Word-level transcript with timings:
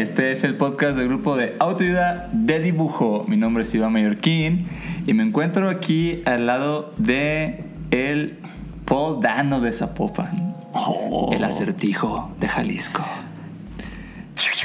Este 0.00 0.32
es 0.32 0.44
el 0.44 0.56
podcast 0.56 0.96
del 0.96 1.08
grupo 1.08 1.36
de 1.36 1.56
autoayuda 1.58 2.30
de 2.32 2.58
dibujo. 2.58 3.26
Mi 3.28 3.36
nombre 3.36 3.64
es 3.64 3.74
Iván 3.74 3.92
Mallorquín 3.92 4.66
y 5.06 5.12
me 5.12 5.22
encuentro 5.22 5.68
aquí 5.68 6.22
al 6.24 6.46
lado 6.46 6.94
de 6.96 7.64
el 7.90 8.38
Paul 8.86 9.20
Dano 9.20 9.60
de 9.60 9.72
Zapopan, 9.72 10.54
el 11.32 11.44
acertijo 11.44 12.34
de 12.40 12.48
Jalisco. 12.48 13.04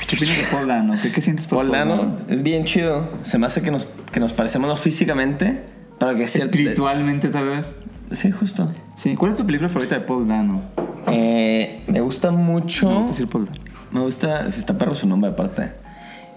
¿Qué 0.08 0.16
opinas 0.16 0.38
de 0.38 0.44
Paul 0.46 0.68
Dano? 0.68 0.96
¿Qué, 1.02 1.12
qué 1.12 1.22
sientes 1.22 1.48
por 1.48 1.60
Paul 1.60 1.72
Dano 1.72 2.18
es 2.30 2.42
bien 2.42 2.64
chido. 2.64 3.10
Se 3.22 3.38
me 3.38 3.48
hace 3.48 3.62
que 3.62 3.72
nos, 3.72 3.88
que 4.14 4.22
nos 4.22 4.32
parecemos 4.32 4.80
físicamente, 4.80 5.64
pero 6.00 6.16
que 6.16 6.30
sí. 6.30 6.40
Espiritualmente, 6.40 7.28
tal 7.28 7.50
vez. 7.50 7.76
Sí, 8.14 8.32
justo. 8.32 8.72
Sí. 8.96 9.16
¿Cuál 9.16 9.32
es 9.32 9.38
tu 9.38 9.46
película 9.46 9.68
favorita 9.68 9.96
de 9.96 10.02
Paul 10.02 10.30
Dano? 10.30 10.62
Eh, 11.08 11.84
me 11.88 12.00
gusta 12.00 12.32
mucho. 12.32 12.88
Me 12.88 12.96
gusta 13.00 13.12
decir 13.12 13.28
Paul 13.28 13.46
Dano. 13.48 13.65
Me 13.96 14.02
gusta. 14.02 14.52
Si 14.52 14.60
está 14.60 14.78
perro 14.78 14.94
su 14.94 15.08
nombre, 15.08 15.32
aparte. 15.32 15.72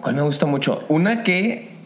¿Cuál 0.00 0.14
me 0.14 0.22
gusta 0.22 0.46
mucho? 0.46 0.84
Una 0.88 1.22
que. 1.24 1.76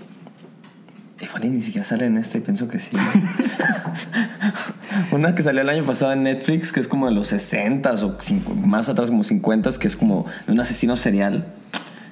Igual 1.20 1.45
y 1.47 1.48
ni 1.48 1.62
siquiera 1.62 1.84
sale 1.87 2.05
en 2.06 2.19
este, 2.19 2.41
pienso 2.41 2.69
que 2.69 2.79
sí. 2.79 2.97
Una 5.12 5.34
que 5.34 5.42
salió 5.42 5.61
el 5.62 5.69
año 5.69 5.84
pasado 5.84 6.12
en 6.12 6.23
Netflix, 6.25 6.73
que 6.73 6.81
es 6.81 6.89
como 6.89 7.06
de 7.06 7.12
los 7.14 7.33
60s 7.33 8.03
o 8.03 8.17
cinco- 8.20 8.55
más 8.55 8.89
atrás, 8.89 9.11
como 9.11 9.23
50s, 9.25 9.79
que 9.79 9.89
es 9.89 9.97
como 9.97 10.27
de 10.47 10.53
un 10.53 10.61
asesino 10.61 10.97
serial. 10.97 11.47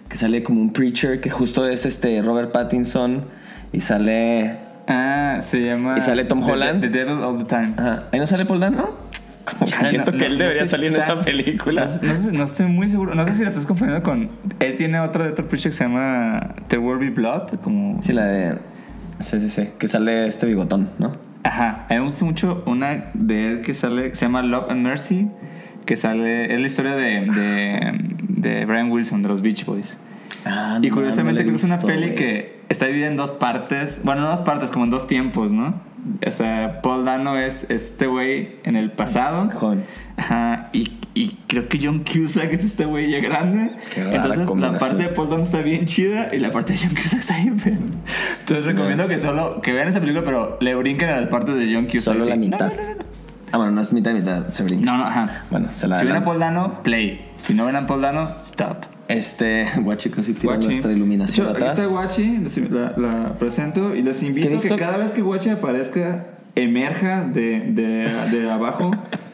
Que 0.08 0.16
sale 0.16 0.42
como 0.42 0.60
un 0.60 0.72
preacher, 0.72 1.20
que 1.20 1.30
justo 1.30 1.66
es 1.68 1.86
este 1.86 2.20
Robert 2.22 2.50
Pattinson. 2.52 3.24
Y 3.72 3.80
sale. 3.82 4.56
Ah, 4.88 5.38
se 5.42 5.64
llama. 5.66 5.96
¿Y 5.98 6.00
sale 6.00 6.24
Tom 6.24 6.44
The- 6.44 6.52
Holland? 6.52 6.80
The, 6.80 6.88
Devil 6.88 7.18
All 7.22 7.38
the 7.38 7.44
Time. 7.44 7.74
Ajá. 7.76 8.04
¿Ahí 8.12 8.18
no 8.20 8.26
sale 8.26 8.44
Paul 8.46 8.60
Dano? 8.60 8.94
Como 9.44 9.64
que 9.66 9.70
Ya, 9.72 9.88
siento 9.90 10.12
no- 10.12 10.18
que 10.18 10.26
él 10.26 10.32
no 10.38 10.44
debería 10.44 10.66
salir 10.66 10.92
en 10.94 11.00
esa 11.00 11.20
película. 11.20 11.88
Sé- 11.88 12.32
no 12.32 12.44
estoy 12.44 12.66
muy 12.66 12.88
seguro. 12.90 13.14
No 13.14 13.24
sé 13.26 13.34
si 13.34 13.42
la 13.42 13.48
estás 13.48 13.66
confundiendo 13.66 14.02
con. 14.02 14.30
Él 14.60 14.76
tiene 14.76 15.00
otra 15.00 15.24
de 15.24 15.30
otro 15.30 15.48
preacher 15.48 15.70
que 15.72 15.76
se 15.76 15.84
llama 15.84 16.54
The 16.68 16.78
World 16.78 17.00
Be 17.02 17.10
Blood. 17.10 17.60
Como. 17.62 18.02
Sí, 18.02 18.12
la 18.12 18.26
de. 18.26 18.58
Sí, 19.18 19.40
sí, 19.40 19.50
sí. 19.50 19.68
Que 19.78 19.88
sale 19.88 20.26
este 20.26 20.46
bigotón, 20.46 20.90
¿no? 20.98 21.12
Ajá. 21.42 21.86
A 21.88 21.94
mí 21.94 21.98
me 22.00 22.04
gusta 22.04 22.24
mucho 22.24 22.62
una 22.66 23.06
de 23.14 23.48
él 23.48 23.60
que 23.60 23.74
sale. 23.74 24.08
que 24.10 24.14
se 24.14 24.26
llama 24.26 24.42
Love 24.42 24.70
and 24.70 24.82
Mercy. 24.82 25.28
Que 25.86 25.96
sale. 25.96 26.52
Es 26.54 26.60
la 26.60 26.66
historia 26.66 26.94
de. 26.96 27.20
de, 27.26 27.92
de 28.28 28.64
Brian 28.66 28.90
Wilson, 28.90 29.22
de 29.22 29.28
los 29.28 29.42
Beach 29.42 29.64
Boys. 29.64 29.98
Ah, 30.44 30.78
y 30.80 30.88
no, 30.88 30.94
curiosamente 30.94 31.40
no 31.44 31.48
creo 31.48 31.52
que 31.52 31.56
es 31.56 31.64
una 31.64 31.78
peli 31.78 32.06
güey. 32.08 32.14
que 32.14 32.60
está 32.68 32.86
dividida 32.86 33.08
en 33.08 33.16
dos 33.16 33.30
partes. 33.30 34.00
Bueno, 34.04 34.22
no 34.22 34.30
dos 34.30 34.40
partes, 34.42 34.70
como 34.70 34.84
en 34.84 34.90
dos 34.90 35.06
tiempos, 35.06 35.52
¿no? 35.52 35.74
O 36.26 36.30
sea, 36.30 36.80
Paul 36.82 37.04
Dano 37.04 37.36
es 37.36 37.66
este 37.68 38.06
güey 38.06 38.56
en 38.64 38.76
el 38.76 38.90
pasado. 38.90 39.50
Joven. 39.54 39.84
Ajá, 40.16 40.70
y, 40.72 40.92
y 41.14 41.36
creo 41.46 41.68
que 41.68 41.78
John 41.82 42.04
Cusack 42.04 42.52
es 42.52 42.64
este 42.64 42.84
güey 42.86 43.10
ya 43.10 43.20
grande. 43.20 43.70
Qué 43.94 44.02
rara 44.04 44.16
Entonces 44.16 44.48
la 44.56 44.78
parte 44.78 45.02
de 45.02 45.08
Paul 45.10 45.28
Dano 45.30 45.42
está 45.42 45.60
bien 45.60 45.84
chida 45.86 46.34
y 46.34 46.38
la 46.38 46.50
parte 46.50 46.72
de 46.72 46.78
John 46.78 46.94
Cusack 46.94 47.20
está 47.20 47.36
bien 47.36 47.58
fea. 47.58 47.78
Entonces 48.40 48.64
recomiendo 48.64 49.08
que 49.08 49.18
solo 49.18 49.60
que 49.60 49.72
vean 49.72 49.88
esa 49.88 50.00
película, 50.00 50.24
pero 50.24 50.56
le 50.60 50.74
brinquen 50.74 51.10
a 51.10 51.16
las 51.20 51.28
partes 51.28 51.56
de 51.58 51.72
John 51.74 51.84
Cusack. 51.84 52.02
Solo 52.02 52.24
la 52.24 52.36
No, 52.36 52.40
mitad. 52.40 52.70
No, 52.70 52.76
no, 52.82 52.94
no. 52.94 53.04
Ah, 53.52 53.56
bueno, 53.56 53.72
no 53.72 53.80
es 53.80 53.92
mitad 53.92 54.12
mitad, 54.12 54.48
se 54.52 54.62
brinca. 54.62 54.84
No, 54.86 54.96
no, 54.96 55.04
ajá. 55.06 55.44
Bueno, 55.50 55.68
se 55.74 55.88
la 55.88 55.98
Si 55.98 56.04
ven 56.04 56.14
a. 56.16 56.24
Paul 56.24 56.38
Dano, 56.38 56.82
play. 56.84 57.28
Si 57.34 57.52
no 57.54 57.66
ven 57.66 57.74
a 57.76 57.86
Paul 57.86 58.00
Dano, 58.02 58.36
stop. 58.40 58.84
Este, 59.10 59.66
guachi 59.78 60.10
casi 60.10 60.34
tira 60.34 60.54
Guachi. 60.54 60.68
nuestra 60.68 60.92
iluminación 60.92 61.48
hecho, 61.48 61.56
atrás. 61.56 61.72
Aquí 61.72 61.80
está 61.82 61.92
Guachi, 61.92 62.68
la, 62.70 62.92
la 62.96 63.38
presento 63.38 63.94
y 63.94 64.02
les 64.02 64.22
invito 64.22 64.48
¿Qué 64.48 64.54
a 64.54 64.58
que 64.60 64.76
cada 64.76 64.96
vez 64.98 65.12
que 65.12 65.20
Guachi 65.20 65.50
aparezca, 65.50 66.26
emerja 66.54 67.22
de, 67.24 67.60
de, 67.72 68.10
de 68.30 68.50
abajo, 68.50 68.90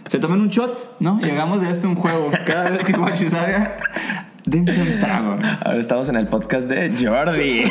se 0.09 0.19
tomen 0.19 0.41
un 0.41 0.49
shot, 0.49 0.97
¿no? 1.01 1.21
Y 1.23 1.31
hagamos 1.31 1.61
de 1.61 1.71
esto 1.71 1.89
un 1.89 1.97
juego. 1.97 2.31
Cada 2.47 2.71
vez 2.71 2.85
que 2.85 2.93
Guachi 2.93 3.29
salga, 3.29 3.77
dense 4.47 4.81
un 4.81 5.01
trago. 5.01 5.39
Ahora 5.61 5.81
estamos 5.81 6.09
en 6.09 6.17
el 6.17 6.29
podcast 6.29 6.69
de 6.69 6.93
Jordi. 6.99 7.65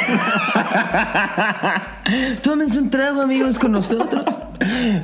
Tómense 2.43 2.77
un 2.77 2.89
trago, 2.89 3.21
amigos, 3.21 3.57
con 3.57 3.71
nosotros. 3.71 4.25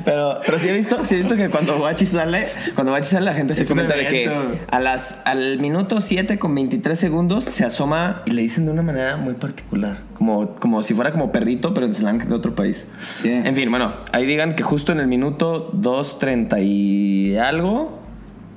Pero, 0.06 0.40
pero 0.46 0.60
sí 0.60 0.70
he 0.70 0.74
visto, 0.74 1.04
sí 1.06 1.16
he 1.16 1.18
visto 1.20 1.36
que 1.36 1.50
cuando 1.50 1.78
Guachi 1.78 2.06
sale, 2.06 2.48
cuando 2.76 2.92
Guachi 2.92 3.08
sale, 3.08 3.26
la 3.26 3.34
gente 3.34 3.56
se 3.56 3.64
Es 3.64 3.70
comenta 3.70 3.96
de 3.96 4.08
que 4.08 4.60
a 4.70 4.80
las, 4.80 5.20
al 5.26 5.60
minuto 5.60 6.02
7 6.02 6.38
con 6.38 6.54
23 6.54 7.00
segundos 7.00 7.46
se 7.46 7.66
asoma 7.66 8.22
y 8.26 8.31
le 8.31 8.42
dicen 8.42 8.66
de 8.66 8.72
una 8.72 8.81
manera 8.81 9.18
muy 9.18 9.36
particular. 9.36 9.98
Como, 10.14 10.56
como 10.56 10.84
si 10.84 10.94
fuera 10.94 11.12
como 11.12 11.31
perrito, 11.31 11.74
pero 11.74 11.86
en 11.86 11.94
slang 11.94 12.28
de 12.28 12.36
otro 12.36 12.54
país. 12.54 12.88
Yeah. 13.24 13.46
En 13.46 13.56
fin, 13.56 13.70
bueno, 13.70 13.94
ahí 14.12 14.26
digan 14.26 14.56
que 14.56 14.64
justo 14.64 14.92
en 14.92 15.00
el 15.00 15.08
minuto 15.08 15.72
2.30 15.72 16.64
y 16.64 17.38
algo, 17.38 18.00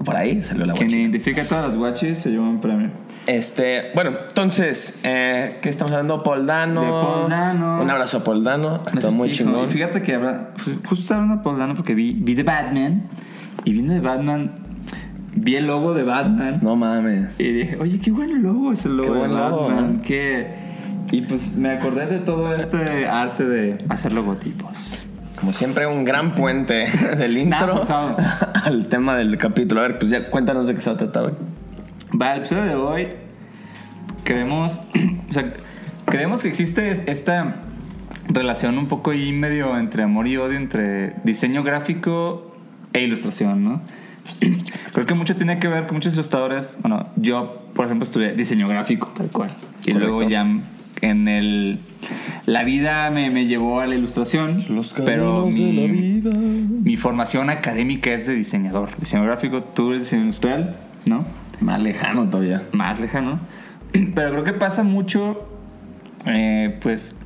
por 0.05 0.17
ahí 0.17 0.43
salió 0.43 0.67
la 0.67 0.75
Quien 0.75 0.91
identifica 0.91 1.45
todas 1.45 1.69
las 1.69 1.77
Guachis 1.77 2.19
se 2.19 2.31
lleva 2.31 2.45
un 2.45 2.61
premio. 2.61 3.04
Este, 3.27 3.91
bueno, 3.95 4.11
entonces, 4.29 5.01
eh, 5.03 5.59
¿qué 5.63 5.69
estamos 5.71 5.93
hablando? 5.93 6.23
Paul 6.23 6.47
Dano. 6.47 6.81
De 6.83 6.87
Paul 6.89 7.31
Dano. 7.31 7.81
Un 7.81 7.91
abrazo 7.91 8.19
a 8.19 8.25
Paul 8.25 8.45
Dano. 8.45 8.79
Está 8.95 9.11
muy 9.11 9.31
chingón. 9.31 9.65
Y 9.65 9.69
fíjate 9.73 10.03
que 10.03 10.15
habla, 10.15 10.51
justo 10.87 10.95
estaba 11.03 11.23
hablando 11.23 11.37
de 11.39 11.43
Paul 11.45 11.59
Dano 11.59 11.75
porque 11.75 11.95
vi, 11.95 12.13
vi 12.13 12.35
The 12.35 12.43
Batman 12.43 13.03
y 13.65 13.73
viendo 13.73 13.95
The 13.95 14.01
Batman, 14.01 14.53
vi 15.35 15.57
el 15.57 15.67
logo 15.67 15.95
de 15.95 16.03
Batman. 16.03 16.59
No 16.63 16.77
mames. 16.77 17.41
Y 17.41 17.45
dije, 17.53 17.79
oye, 17.81 17.99
qué 17.99 18.11
buen 18.11 18.43
logo 18.43 18.73
es 18.73 18.85
el 18.85 18.97
logo 18.99 19.09
Qué 19.09 19.15
de 19.15 19.19
buen 19.21 19.35
logo, 19.37 19.69
Batman. 19.69 19.95
¿no? 19.95 20.03
qué- 20.03 20.47
Y 21.11 21.23
pues 21.23 21.57
me 21.57 21.71
acordé 21.71 22.07
de 22.07 22.19
todo 22.19 22.55
este 22.55 23.07
arte 23.09 23.45
de 23.45 23.79
hacer 23.89 24.13
logotipos. 24.13 25.01
Como 25.41 25.53
siempre, 25.53 25.87
un 25.87 26.05
gran 26.05 26.35
puente 26.35 26.87
del 27.19 27.39
intro 27.39 27.83
Nah, 27.89 28.17
al 28.65 28.87
tema 28.89 29.17
del 29.17 29.37
capítulo. 29.39 29.81
A 29.81 29.85
ver, 29.89 29.99
pues 29.99 30.11
ya 30.11 30.29
cuéntanos 30.31 30.67
de 30.67 30.75
qué 30.75 30.81
se 30.83 30.91
va 30.91 30.97
a 30.97 30.99
tratar 30.99 31.25
hoy. 31.25 31.33
Va, 32.21 32.33
el 32.33 32.39
episodio 32.39 32.65
de 32.65 32.75
hoy 32.75 33.09
creemos, 34.23 34.81
o 35.29 35.33
sea, 35.33 35.53
creemos 36.05 36.43
que 36.43 36.49
existe 36.49 37.11
esta 37.11 37.63
relación 38.29 38.79
un 38.79 38.87
poco 38.87 39.11
ahí 39.11 39.33
medio 39.33 39.77
entre 39.77 40.05
amor 40.05 40.29
y 40.29 40.37
odio 40.37 40.57
entre 40.57 41.17
diseño 41.25 41.63
gráfico 41.63 42.55
e 42.93 43.03
ilustración, 43.03 43.65
¿no? 43.65 43.83
Creo 44.93 45.07
que 45.07 45.15
mucho 45.15 45.35
tiene 45.35 45.59
que 45.59 45.67
ver 45.67 45.87
con 45.87 45.97
muchos 45.97 46.15
ilustradores. 46.15 46.79
Bueno, 46.81 47.11
yo, 47.17 47.67
por 47.75 47.87
ejemplo, 47.87 48.05
estudié 48.05 48.33
diseño 48.33 48.69
gráfico, 48.69 49.09
tal 49.09 49.29
cual. 49.31 49.57
Y 49.83 49.93
Correcto. 49.93 49.99
luego 49.99 50.23
ya 50.23 50.47
en 51.01 51.29
el... 51.29 51.81
La 52.47 52.63
vida 52.63 53.11
me, 53.11 53.31
me 53.31 53.47
llevó 53.47 53.81
a 53.81 53.87
la 53.87 53.97
ilustración, 53.97 54.65
pero 55.05 55.47
mi, 55.47 56.23
mi 56.83 56.97
formación 56.97 57.51
académica 57.51 58.13
es 58.13 58.27
de 58.27 58.35
diseñador. 58.35 58.91
Diseño 58.99 59.25
gráfico, 59.25 59.63
tú 59.63 59.91
eres 59.91 60.05
diseño 60.05 60.23
industrial, 60.23 60.77
¿no? 61.07 61.44
Más 61.61 61.81
lejano 61.83 62.29
todavía. 62.29 62.63
más 62.73 63.01
lejano. 63.01 63.41
Pero 64.15 64.31
creo 64.31 64.45
que 64.45 64.53
pasa 64.53 64.83
mucho, 64.83 65.49
eh, 66.27 66.79
pues, 66.83 67.17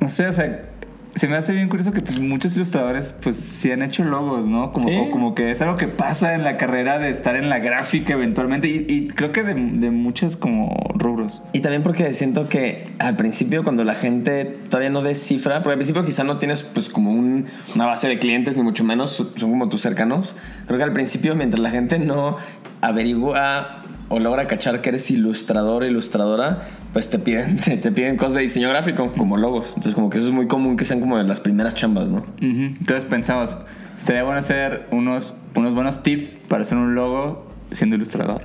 no 0.00 0.08
sé, 0.08 0.28
o 0.28 0.32
sea, 0.32 0.70
se 1.14 1.28
me 1.28 1.36
hace 1.36 1.52
bien 1.52 1.68
curioso 1.68 1.92
que 1.92 2.00
pues, 2.00 2.18
muchos 2.18 2.56
ilustradores 2.56 3.12
pues 3.22 3.36
sí 3.36 3.70
han 3.70 3.82
hecho 3.82 4.02
logos, 4.04 4.46
¿no? 4.46 4.72
Como, 4.72 5.10
como 5.10 5.34
que 5.34 5.50
es 5.50 5.62
algo 5.62 5.76
que 5.76 5.86
pasa 5.88 6.34
en 6.34 6.42
la 6.42 6.56
carrera 6.56 6.98
de 6.98 7.10
estar 7.10 7.36
en 7.36 7.48
la 7.48 7.58
gráfica 7.60 8.14
eventualmente 8.14 8.66
y, 8.68 8.84
y 8.88 9.08
creo 9.08 9.30
que 9.30 9.42
de, 9.44 9.54
de 9.54 9.90
muchos 9.90 10.36
como 10.36 10.74
rubros. 10.94 11.42
Y 11.52 11.60
también 11.60 11.82
porque 11.82 12.12
siento 12.14 12.48
que 12.48 12.88
al 12.98 13.14
principio 13.16 13.62
cuando 13.62 13.84
la 13.84 13.94
gente 13.94 14.44
todavía 14.68 14.90
no 14.90 15.02
descifra, 15.02 15.62
porque 15.62 15.72
al 15.74 15.78
principio 15.78 16.04
quizá 16.04 16.24
no 16.24 16.38
tienes 16.38 16.62
pues 16.64 16.88
como 16.88 17.12
un- 17.12 17.46
una 17.74 17.86
base 17.86 18.08
de 18.08 18.18
clientes 18.18 18.56
ni 18.56 18.62
mucho 18.62 18.82
menos, 18.82 19.12
son 19.36 19.50
como 19.50 19.68
tus 19.68 19.82
cercanos. 19.82 20.34
Creo 20.66 20.78
que 20.78 20.84
al 20.84 20.92
principio 20.92 21.34
mientras 21.36 21.60
la 21.60 21.70
gente 21.70 21.98
no 22.00 22.36
averigua 22.80 23.83
o 24.08 24.18
logra 24.18 24.46
cachar 24.46 24.80
que 24.80 24.90
eres 24.90 25.10
ilustrador 25.10 25.84
ilustradora, 25.84 26.68
pues 26.92 27.10
te 27.10 27.18
piden, 27.18 27.56
te, 27.56 27.76
te 27.78 27.92
piden 27.92 28.16
cosas 28.16 28.34
de 28.34 28.42
diseño 28.42 28.68
gráfico 28.68 29.12
como 29.12 29.36
logos. 29.36 29.68
Entonces 29.68 29.94
como 29.94 30.10
que 30.10 30.18
eso 30.18 30.28
es 30.28 30.34
muy 30.34 30.46
común 30.46 30.76
que 30.76 30.84
sean 30.84 31.00
como 31.00 31.16
de 31.16 31.24
las 31.24 31.40
primeras 31.40 31.74
chambas, 31.74 32.10
¿no? 32.10 32.24
Entonces 32.40 33.04
pensamos, 33.04 33.56
estaría 33.96 34.24
bueno 34.24 34.38
hacer 34.38 34.86
unos, 34.90 35.36
unos 35.54 35.74
buenos 35.74 36.02
tips 36.02 36.36
para 36.48 36.62
hacer 36.62 36.78
un 36.78 36.94
logo 36.94 37.46
siendo 37.70 37.96
ilustrador 37.96 38.42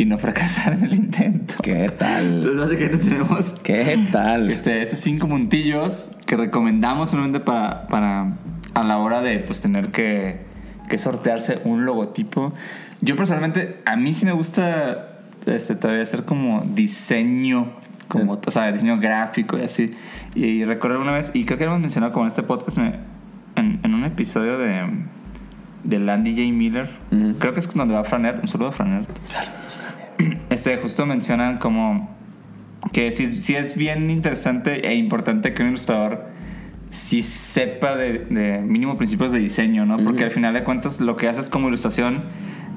y 0.00 0.06
no 0.06 0.18
fracasar 0.18 0.72
en 0.72 0.84
el 0.84 0.94
intento. 0.94 1.54
¿Qué 1.62 1.90
tal? 1.90 2.24
Entonces 2.24 2.56
básicamente 2.56 2.98
tenemos 2.98 3.52
¿Qué 3.62 4.08
tal? 4.10 4.50
este, 4.50 4.80
estos 4.80 5.00
cinco 5.00 5.28
puntillos 5.28 6.10
que 6.26 6.36
recomendamos 6.36 7.10
solamente 7.10 7.40
para, 7.40 7.86
para 7.86 8.32
a 8.74 8.84
la 8.84 8.98
hora 8.98 9.20
de 9.20 9.40
pues, 9.40 9.60
tener 9.60 9.88
que, 9.88 10.40
que 10.88 10.96
sortearse 10.96 11.60
un 11.64 11.84
logotipo. 11.84 12.54
Yo 13.00 13.16
personalmente, 13.16 13.78
a 13.86 13.96
mí 13.96 14.12
sí 14.14 14.24
me 14.26 14.32
gusta 14.32 15.08
este, 15.46 15.74
todavía 15.74 16.02
hacer 16.02 16.24
como 16.24 16.62
diseño 16.74 17.72
como, 18.08 18.40
o 18.44 18.50
sea, 18.50 18.70
diseño 18.72 18.98
gráfico 18.98 19.56
y 19.56 19.62
así. 19.62 19.92
Y, 20.34 20.64
recuerdo 20.64 21.00
una 21.00 21.12
vez, 21.12 21.30
y 21.32 21.44
creo 21.44 21.56
que 21.58 21.64
hemos 21.64 21.78
mencionado 21.78 22.12
como 22.12 22.24
en 22.24 22.28
este 22.28 22.42
podcast, 22.42 22.78
me- 22.78 22.94
en, 23.56 23.78
en 23.84 23.94
un 23.94 24.04
episodio 24.04 24.58
de, 24.58 24.82
de 25.84 25.98
Landy 26.00 26.32
J. 26.32 26.52
Miller, 26.52 26.90
creo 27.38 27.52
que 27.54 27.60
es 27.60 27.72
donde 27.72 27.94
va 27.94 28.02
Franer, 28.04 28.40
un 28.42 28.48
saludo 28.48 28.68
a 28.68 28.72
Franer. 28.72 29.04
Este, 30.50 30.76
justo 30.78 31.06
mencionan 31.06 31.58
como 31.58 32.10
que 32.92 33.12
sí, 33.12 33.26
sí 33.40 33.54
es 33.54 33.76
bien 33.76 34.10
interesante 34.10 34.86
e 34.88 34.94
importante 34.94 35.54
que 35.54 35.62
un 35.62 35.68
ilustrador 35.68 36.26
sí 36.90 37.22
sepa 37.22 37.94
de, 37.94 38.24
de 38.30 38.58
mínimo 38.60 38.96
principios 38.96 39.30
de 39.32 39.38
diseño, 39.38 39.86
¿no? 39.86 39.96
Porque 39.98 40.24
al 40.24 40.30
final 40.32 40.52
de 40.54 40.64
cuentas 40.64 41.00
lo 41.00 41.16
que 41.16 41.28
haces 41.28 41.48
como 41.48 41.68
ilustración 41.68 42.24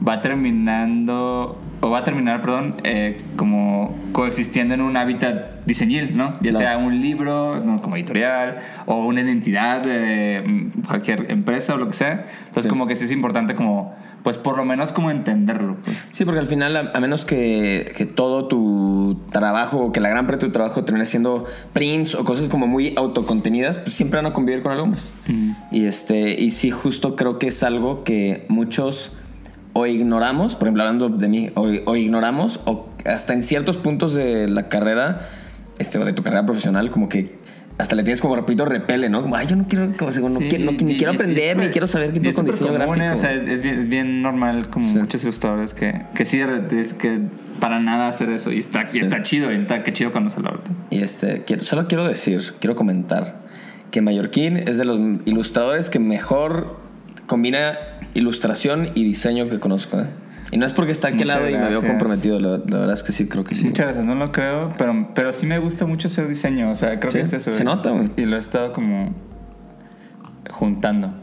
va 0.05 0.21
terminando, 0.21 1.59
o 1.81 1.89
va 1.89 1.99
a 1.99 2.03
terminar, 2.03 2.41
perdón, 2.41 2.75
eh, 2.83 3.21
como 3.35 3.95
coexistiendo 4.11 4.73
en 4.73 4.81
un 4.81 4.97
hábitat 4.97 5.63
diseñil, 5.65 6.15
¿no? 6.15 6.33
Ya 6.41 6.51
Claro. 6.51 6.57
sea 6.57 6.77
un 6.77 7.01
libro, 7.01 7.59
¿no? 7.63 7.81
como 7.81 7.95
editorial, 7.95 8.57
o 8.85 9.05
una 9.05 9.21
identidad 9.21 9.81
de 9.81 10.43
mm, 10.45 10.81
cualquier 10.87 11.31
empresa 11.31 11.73
o 11.73 11.77
lo 11.77 11.87
que 11.87 11.93
sea. 11.93 12.25
Entonces 12.47 12.63
Sí. 12.63 12.69
como 12.69 12.87
que 12.87 12.95
sí 12.95 13.05
es 13.05 13.11
importante 13.11 13.55
como, 13.55 13.95
pues 14.23 14.37
por 14.37 14.55
lo 14.57 14.63
menos 14.65 14.91
como 14.93 15.11
entenderlo. 15.11 15.77
pues. 15.83 16.07
Sí, 16.11 16.23
porque 16.25 16.39
al 16.39 16.47
final, 16.47 16.75
a, 16.77 16.91
a 16.93 16.99
menos 16.99 17.25
que, 17.25 17.91
que 17.97 18.05
todo 18.05 18.47
tu 18.47 19.19
trabajo, 19.31 19.91
que 19.91 19.99
la 19.99 20.09
gran 20.09 20.25
parte 20.27 20.45
de 20.45 20.49
tu 20.51 20.53
trabajo 20.53 20.83
termine 20.85 21.05
siendo 21.05 21.45
prints 21.73 22.15
o 22.15 22.23
cosas 22.23 22.47
como 22.49 22.67
muy 22.67 22.93
autocontenidas, 22.97 23.79
pues 23.79 23.93
siempre 23.93 24.17
van 24.17 24.27
a 24.27 24.33
convivir 24.33 24.63
con 24.63 24.71
algo 24.71 24.87
más. 24.87 25.15
Y, 25.71 25.85
este, 25.85 26.41
y 26.41 26.51
sí, 26.51 26.71
justo 26.71 27.15
creo 27.17 27.39
que 27.39 27.47
es 27.47 27.63
algo 27.63 28.03
que 28.05 28.45
muchos 28.49 29.11
o 29.73 29.85
ignoramos, 29.87 30.55
por 30.55 30.67
ejemplo, 30.67 30.83
hablando 30.83 31.09
de 31.09 31.27
mí, 31.27 31.49
o, 31.55 31.67
o 31.85 31.95
ignoramos, 31.95 32.59
o 32.65 32.89
hasta 33.05 33.33
en 33.33 33.43
ciertos 33.43 33.77
puntos 33.77 34.13
de 34.13 34.47
la 34.47 34.69
carrera, 34.69 35.27
este, 35.79 35.97
o 35.97 36.05
de 36.05 36.13
tu 36.13 36.21
carrera 36.23 36.45
profesional, 36.45 36.91
como 36.91 37.09
que 37.09 37.35
hasta 37.79 37.95
le 37.95 38.03
tienes 38.03 38.21
como 38.21 38.35
repito 38.35 38.65
repele, 38.65 39.09
¿no? 39.09 39.23
Como, 39.23 39.35
ay, 39.35 39.47
yo 39.47 39.55
no 39.55 39.65
quiero, 39.67 39.91
como, 39.97 40.11
no, 40.11 40.39
Sí, 40.39 40.47
quiero- 40.47 40.65
no- 40.65 40.77
ni 40.79 40.91
y- 40.93 40.97
quiero 40.97 41.13
aprender, 41.13 41.57
ni 41.57 41.63
súper- 41.63 41.71
quiero 41.71 41.87
saber 41.87 42.13
qué 42.13 42.19
tipo 42.19 42.35
con 42.35 42.45
diseño 42.45 42.71
común, 42.71 42.85
gráfico. 42.99 43.03
¿eh? 43.05 43.09
O 43.11 43.15
sea, 43.17 43.33
es, 43.33 43.41
es 43.49 43.63
bien, 43.63 43.79
es 43.79 43.87
bien 43.89 44.21
normal 44.21 44.69
como 44.69 44.87
Sí. 44.87 44.95
muchos 44.95 45.23
ilustradores 45.23 45.73
que, 45.73 46.03
que 46.13 46.23
sí, 46.25 46.39
es 46.39 46.93
que 46.93 47.19
para 47.59 47.79
nada 47.79 48.07
hacer 48.07 48.29
eso. 48.29 48.51
Y 48.51 48.59
está, 48.59 48.87
Sí. 48.87 48.99
y 48.99 49.01
está 49.01 49.23
chido, 49.23 49.51
y 49.51 49.55
está, 49.55 49.81
qué 49.81 49.91
chido 49.91 50.11
conocerlo 50.11 50.49
ahorita. 50.51 50.69
Y 50.91 51.01
este, 51.01 51.41
quiero, 51.47 51.63
solo 51.63 51.87
quiero 51.87 52.07
decir, 52.07 52.53
quiero 52.59 52.75
comentar 52.75 53.41
que 53.89 54.01
Mallorquín 54.01 54.57
es 54.57 54.77
de 54.77 54.85
los 54.85 54.99
ilustradores 55.25 55.89
que 55.89 55.97
mejor 55.97 56.77
combina 57.25 57.73
ilustración 58.13 58.89
y 58.95 59.03
diseño 59.03 59.49
que 59.49 59.59
conozco. 59.59 59.99
¿eh? 59.99 60.07
Y 60.51 60.57
no 60.57 60.65
es 60.65 60.73
porque 60.73 60.91
está 60.91 61.07
aquí 61.09 61.23
al 61.23 61.29
lado 61.29 61.49
y 61.49 61.57
me 61.57 61.69
veo 61.69 61.81
comprometido, 61.81 62.39
la, 62.39 62.57
la 62.59 62.79
verdad 62.79 62.93
es 62.93 63.01
que 63.03 63.11
sí, 63.11 63.27
creo 63.27 63.43
que 63.43 63.55
sí. 63.55 63.65
Muchas 63.65 63.85
gracias, 63.87 64.05
no 64.05 64.13
lo 64.15 64.31
creo, 64.31 64.73
pero, 64.77 65.09
pero 65.15 65.33
sí 65.33 65.47
me 65.47 65.57
gusta 65.57 65.85
mucho 65.87 66.07
hacer 66.07 66.27
diseño. 66.27 66.69
O 66.69 66.75
sea, 66.75 66.99
creo 66.99 67.11
Sí, 67.11 67.17
que 67.19 67.23
es 67.23 67.33
eso. 67.33 67.53
se 67.53 67.63
nota, 67.63 67.89
güey. 67.91 68.11
Y 68.17 68.25
lo 68.25 68.35
he 68.35 68.39
estado 68.39 68.71
como 68.71 69.13
juntando. 70.51 71.13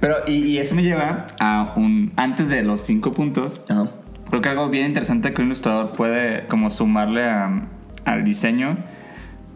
Pero, 0.00 0.16
y, 0.26 0.32
y 0.32 0.58
eso 0.58 0.74
me 0.74 0.82
lleva 0.82 1.26
a 1.38 1.74
un. 1.76 2.12
Antes 2.16 2.48
de 2.48 2.62
los 2.62 2.82
cinco 2.82 3.12
puntos, 3.12 3.60
Ajá. 3.68 3.90
Creo 4.30 4.42
que 4.42 4.48
algo 4.48 4.68
bien 4.68 4.86
interesante 4.86 5.32
que 5.34 5.42
un 5.42 5.48
ilustrador 5.48 5.90
puede 5.92 6.46
como 6.46 6.70
sumarle 6.70 7.24
a- 7.24 7.66
al 8.04 8.22
diseño, 8.24 8.78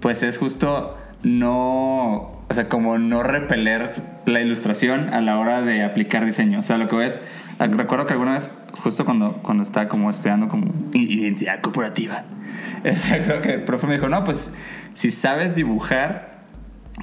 pues 0.01 0.25
es 0.25 0.37
justo 0.37 0.97
no, 1.23 2.34
o 2.55 2.57
sea, 2.57 2.69
como 2.69 2.99
no 2.99 3.25
repeler 3.25 3.91
la 4.27 4.41
ilustración 4.41 5.13
a 5.13 5.21
la 5.21 5.41
hora 5.41 5.61
de 5.61 5.83
aplicar 5.83 6.25
diseño. 6.25 6.61
O 6.61 6.63
sea, 6.63 6.79
lo 6.79 6.89
que 6.89 6.95
ves, 6.95 7.21
recuerdo 7.59 8.07
que 8.07 8.13
alguna 8.13 8.35
vez, 8.35 8.49
justo 8.81 9.05
cuando, 9.05 9.41
cuando 9.43 9.65
estaba 9.65 9.89
como 9.89 10.09
estudiando 10.09 10.47
como 10.47 10.73
identidad 10.93 11.61
corporativa, 11.61 12.23
este, 12.85 13.25
creo 13.25 13.41
que 13.41 13.55
el 13.55 13.65
profe 13.65 13.89
me 13.89 13.95
dijo, 13.95 14.09
no, 14.09 14.23
pues 14.23 14.53
si 14.93 15.11
sabes 15.11 15.57
dibujar, 15.57 16.45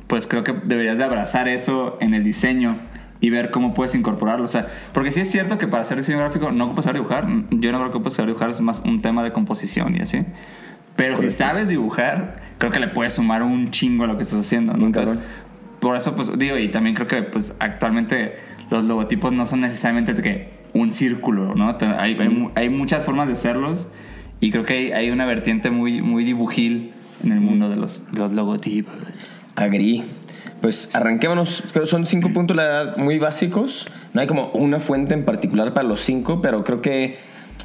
pues 0.08 0.26
creo 0.26 0.46
que 0.46 0.54
deberías 0.54 0.98
de 0.98 1.04
abrazar 1.04 1.50
eso 1.50 1.98
en 2.00 2.14
el 2.14 2.24
diseño 2.24 2.78
y 3.20 3.30
ver 3.30 3.52
cómo 3.52 3.74
puedes 3.74 3.94
incorporarlo. 3.94 4.46
O 4.46 4.48
sea, 4.48 4.68
porque 4.94 5.12
sí 5.12 5.20
es 5.20 5.30
cierto 5.30 5.58
que 5.58 5.68
para 5.68 5.82
hacer 5.82 5.98
diseño 5.98 6.20
gráfico 6.20 6.54
no 6.54 6.64
ocupas 6.64 6.86
saber 6.86 7.02
dibujar. 7.02 7.28
Yo 7.50 7.74
no 7.74 7.80
creo 7.80 7.92
que 7.92 7.98
ocupas 7.98 8.14
saber 8.14 8.28
dibujar, 8.28 8.52
es 8.52 8.62
más 8.62 8.84
un 8.86 9.02
tema 9.02 9.22
de 9.22 9.34
composición 9.34 9.98
y 9.98 10.00
así. 10.00 10.26
Pero 11.02 11.16
si 11.16 11.24
Correcto. 11.24 11.36
sabes 11.36 11.68
dibujar, 11.68 12.42
creo 12.60 12.72
que 12.72 12.78
le 12.78 12.88
puedes 12.88 13.14
sumar 13.14 13.42
un 13.42 13.72
chingo 13.72 14.04
a 14.04 14.08
lo 14.08 14.18
que 14.18 14.22
estás 14.22 14.42
haciendo. 14.42 14.74
¿no? 14.74 14.86
Entonces, 14.86 15.18
por 15.80 15.96
eso, 15.96 16.16
pues 16.16 16.38
digo, 16.38 16.60
y 16.60 16.68
también 16.68 16.96
creo 16.96 17.08
que 17.08 17.24
pues 17.24 17.56
actualmente 17.60 18.36
los 18.70 18.84
logotipos 18.86 19.34
no 19.34 19.48
son 19.48 19.62
necesariamente 19.62 20.14
que 20.14 20.52
un 20.74 20.92
círculo, 20.92 21.56
¿no? 21.56 21.76
Hay, 21.98 22.16
hay, 22.20 22.50
hay 22.54 22.70
muchas 22.70 23.04
formas 23.04 23.26
de 23.26 23.34
hacerlos 23.34 23.88
y 24.40 24.52
creo 24.52 24.64
que 24.64 24.74
hay, 24.74 24.92
hay 24.92 25.10
una 25.10 25.26
vertiente 25.26 25.72
muy, 25.72 26.04
muy 26.04 26.24
dibujil 26.24 26.94
en 27.24 27.32
el 27.32 27.42
mundo 27.42 27.68
de 27.68 27.78
los, 27.78 28.12
de 28.12 28.20
los 28.20 28.34
logotipos. 28.34 28.94
Agri. 29.56 30.04
Pues 30.62 30.94
arranquémonos. 30.94 31.64
Creo 31.72 31.86
que 31.86 31.90
son 31.90 32.06
cinco 32.06 32.32
puntos 32.32 32.56
la 32.56 32.64
verdad, 32.64 32.98
muy 32.98 33.18
básicos. 33.18 33.88
No 34.14 34.22
hay 34.22 34.28
como 34.28 34.52
una 34.52 34.80
fuente 34.80 35.16
en 35.16 35.26
particular 35.26 35.74
para 35.74 35.88
los 35.88 36.02
cinco, 36.02 36.44
pero 36.44 36.64
creo 36.64 36.80
que 36.84 37.18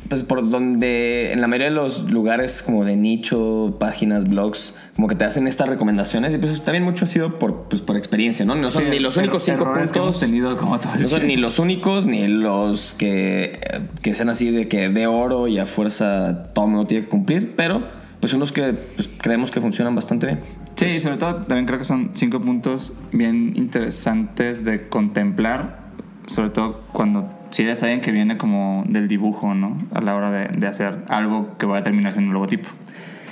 pues 0.08 0.22
por 0.22 0.48
donde 0.48 1.32
en 1.32 1.40
la 1.40 1.46
mayoría 1.46 1.68
de 1.68 1.74
los 1.74 2.10
lugares 2.10 2.62
como 2.62 2.84
de 2.84 2.96
nicho, 2.96 3.76
páginas, 3.80 4.28
blogs, 4.28 4.74
como 4.94 5.08
que 5.08 5.14
te 5.14 5.24
hacen 5.24 5.46
estas 5.46 5.68
recomendaciones 5.68 6.34
y 6.34 6.38
pues 6.38 6.62
también 6.62 6.84
mucho 6.84 7.04
ha 7.04 7.08
sido 7.08 7.38
por, 7.38 7.64
pues, 7.68 7.82
por 7.82 7.96
experiencia, 7.96 8.44
¿no? 8.44 8.54
No 8.54 8.70
son 8.70 8.84
Sí, 8.84 8.90
ni 8.90 8.98
los 8.98 9.16
únicos 9.16 9.44
cinco 9.44 9.64
puntos. 9.64 9.92
que 9.92 9.98
hemos 9.98 10.20
tenido 10.20 10.56
como 10.56 10.78
todo 10.78 10.94
el 10.94 11.02
No 11.02 11.08
son 11.08 11.26
ni 11.26 11.36
los 11.36 11.58
únicos, 11.58 12.06
ni 12.06 12.26
los 12.28 12.94
que, 12.94 13.60
que 14.02 14.14
sean 14.14 14.28
así 14.28 14.50
de 14.50 14.68
que 14.68 14.88
de 14.88 15.06
oro 15.06 15.48
y 15.48 15.58
a 15.58 15.66
fuerza 15.66 16.52
todo 16.54 16.66
mundo 16.66 16.86
tiene 16.86 17.04
que 17.04 17.10
cumplir, 17.10 17.54
pero 17.56 17.82
pues 18.20 18.32
unos 18.32 18.52
que 18.52 18.72
pues, 18.72 19.08
creemos 19.18 19.50
que 19.50 19.60
funcionan 19.60 19.94
bastante 19.94 20.26
bien. 20.26 20.40
Sí, 20.76 21.00
sobre 21.00 21.16
todo 21.16 21.36
también 21.36 21.66
creo 21.66 21.78
que 21.78 21.84
son 21.86 22.10
cinco 22.14 22.40
puntos 22.40 22.92
bien 23.12 23.52
interesantes 23.56 24.64
de 24.64 24.88
contemplar, 24.88 25.85
sobre 26.26 26.50
todo 26.50 26.82
cuando 26.92 27.30
si 27.50 27.62
eres 27.62 27.82
alguien 27.82 28.00
que 28.00 28.12
viene 28.12 28.36
como 28.36 28.84
del 28.88 29.08
dibujo, 29.08 29.54
¿no? 29.54 29.78
A 29.94 30.00
la 30.00 30.14
hora 30.14 30.30
de, 30.30 30.48
de 30.48 30.66
hacer 30.66 31.04
algo 31.08 31.56
que 31.58 31.66
va 31.66 31.78
a 31.78 31.82
terminar 31.82 32.12
siendo 32.12 32.28
un 32.28 32.34
logotipo. 32.34 32.68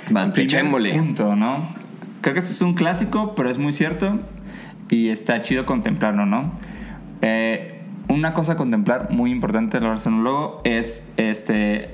Van, 0.09 0.33
punto, 0.33 1.35
¿no? 1.35 1.67
Creo 2.21 2.33
que 2.33 2.39
este 2.39 2.53
es 2.53 2.61
un 2.61 2.73
clásico, 2.73 3.35
pero 3.35 3.49
es 3.49 3.57
muy 3.57 3.73
cierto 3.73 4.19
y 4.89 5.09
está 5.09 5.41
chido 5.41 5.65
contemplarlo, 5.65 6.25
¿no? 6.25 6.51
Eh, 7.21 7.81
una 8.07 8.33
cosa 8.33 8.53
a 8.53 8.55
contemplar 8.55 9.09
muy 9.11 9.31
importante 9.31 9.77
a 9.77 9.79
la 9.79 9.87
hora 9.87 9.95
de 9.95 10.01
hacer 10.01 10.13
un 10.13 10.23
logo 10.23 10.61
es 10.63 11.09
este 11.17 11.89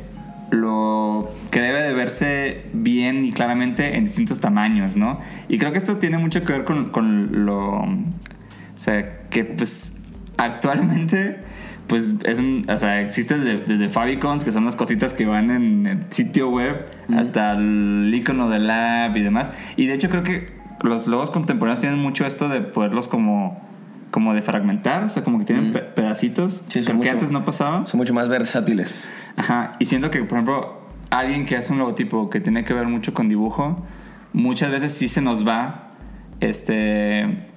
lo 0.52 1.32
que 1.50 1.62
debe 1.62 1.82
de 1.82 1.94
verse 1.94 2.66
bien 2.74 3.24
y 3.24 3.32
claramente 3.32 3.96
en 3.96 4.04
distintos 4.04 4.42
tamaños, 4.42 4.98
¿no? 4.98 5.20
Y 5.48 5.58
creo 5.58 5.72
que 5.72 5.78
esto 5.78 5.98
tiene 5.98 6.18
mucho 6.18 6.44
que 6.44 6.52
ver 6.52 6.66
con, 6.66 6.90
con 6.90 7.46
lo... 7.46 7.80
O 7.80 8.84
sea, 8.84 9.30
que 9.30 9.46
pues 9.46 9.94
actualmente 10.44 11.40
pues 11.88 12.16
es 12.24 12.40
un, 12.40 12.66
o 12.70 12.78
sea, 12.78 13.02
existe 13.02 13.38
desde, 13.38 13.66
desde 13.66 13.90
favicons, 13.90 14.46
que 14.46 14.54
son 14.54 14.64
las 14.64 14.78
cositas 14.78 15.14
que 15.14 15.26
van 15.26 15.52
en 15.52 15.88
el 15.88 16.00
sitio 16.10 16.50
web, 16.50 16.86
hasta 17.14 17.52
el 17.52 18.10
icono 18.14 18.50
del 18.50 18.70
app 18.70 19.18
y 19.18 19.22
demás. 19.22 19.52
Y 19.76 19.88
de 19.88 19.96
hecho 19.96 20.10
creo 20.10 20.24
que 20.24 20.54
los 20.84 21.08
logos 21.08 21.32
contemporáneos 21.32 21.82
tienen 21.82 22.00
mucho 22.00 22.26
esto 22.26 22.48
de 22.48 22.62
poderlos 22.62 23.10
como, 23.10 23.62
como 24.10 24.34
de 24.34 24.42
fragmentar, 24.42 25.04
o 25.04 25.10
sea, 25.10 25.24
como 25.26 25.40
que 25.40 25.44
tienen 25.46 25.74
pe- 25.74 25.80
pedacitos, 25.82 26.64
Sí, 26.70 26.82
que 26.82 27.10
antes 27.10 27.30
no 27.32 27.44
pasaba. 27.44 27.86
Son 27.88 27.98
mucho 27.98 28.14
más 28.14 28.30
versátiles. 28.30 29.10
Ajá, 29.36 29.74
y 29.80 29.86
siento 29.88 30.12
que, 30.12 30.20
por 30.20 30.38
ejemplo, 30.38 30.82
alguien 31.10 31.46
que 31.46 31.58
hace 31.58 31.74
un 31.74 31.80
logotipo 31.80 32.30
que 32.30 32.40
tiene 32.40 32.64
que 32.64 32.74
ver 32.74 32.88
mucho 32.88 33.14
con 33.14 33.28
dibujo, 33.28 33.86
muchas 34.32 34.72
veces 34.72 34.94
sí 34.94 35.10
se 35.10 35.22
nos 35.22 35.46
va, 35.46 35.92
este, 36.40 37.48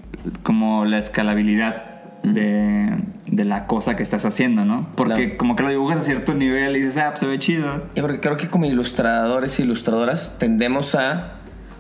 como 0.43 0.85
la 0.87 0.99
escalabilidad 0.99 1.94
de, 2.25 2.97
de 3.27 3.45
la 3.45 3.67
cosa 3.67 3.97
que 3.97 4.03
estás 4.03 4.25
haciendo, 4.25 4.65
¿no? 4.65 4.89
Porque 4.97 5.15
Claro. 5.27 5.39
como 5.39 5.57
que 5.57 5.63
lo 5.63 5.69
dibujas 5.71 5.99
a 5.99 6.01
cierto 6.03 6.35
nivel 6.35 6.77
y 6.77 6.81
dices, 6.81 6.97
ah, 6.99 7.11
pues 7.11 7.21
se 7.21 7.27
ve 7.27 7.39
chido. 7.39 7.85
Y 7.95 8.01
porque 8.01 8.21
creo 8.21 8.37
que 8.37 8.49
como 8.49 8.65
ilustradores 8.67 9.59
e 9.59 9.63
ilustradoras 9.63 10.37
tendemos 10.39 10.95
a... 10.95 11.35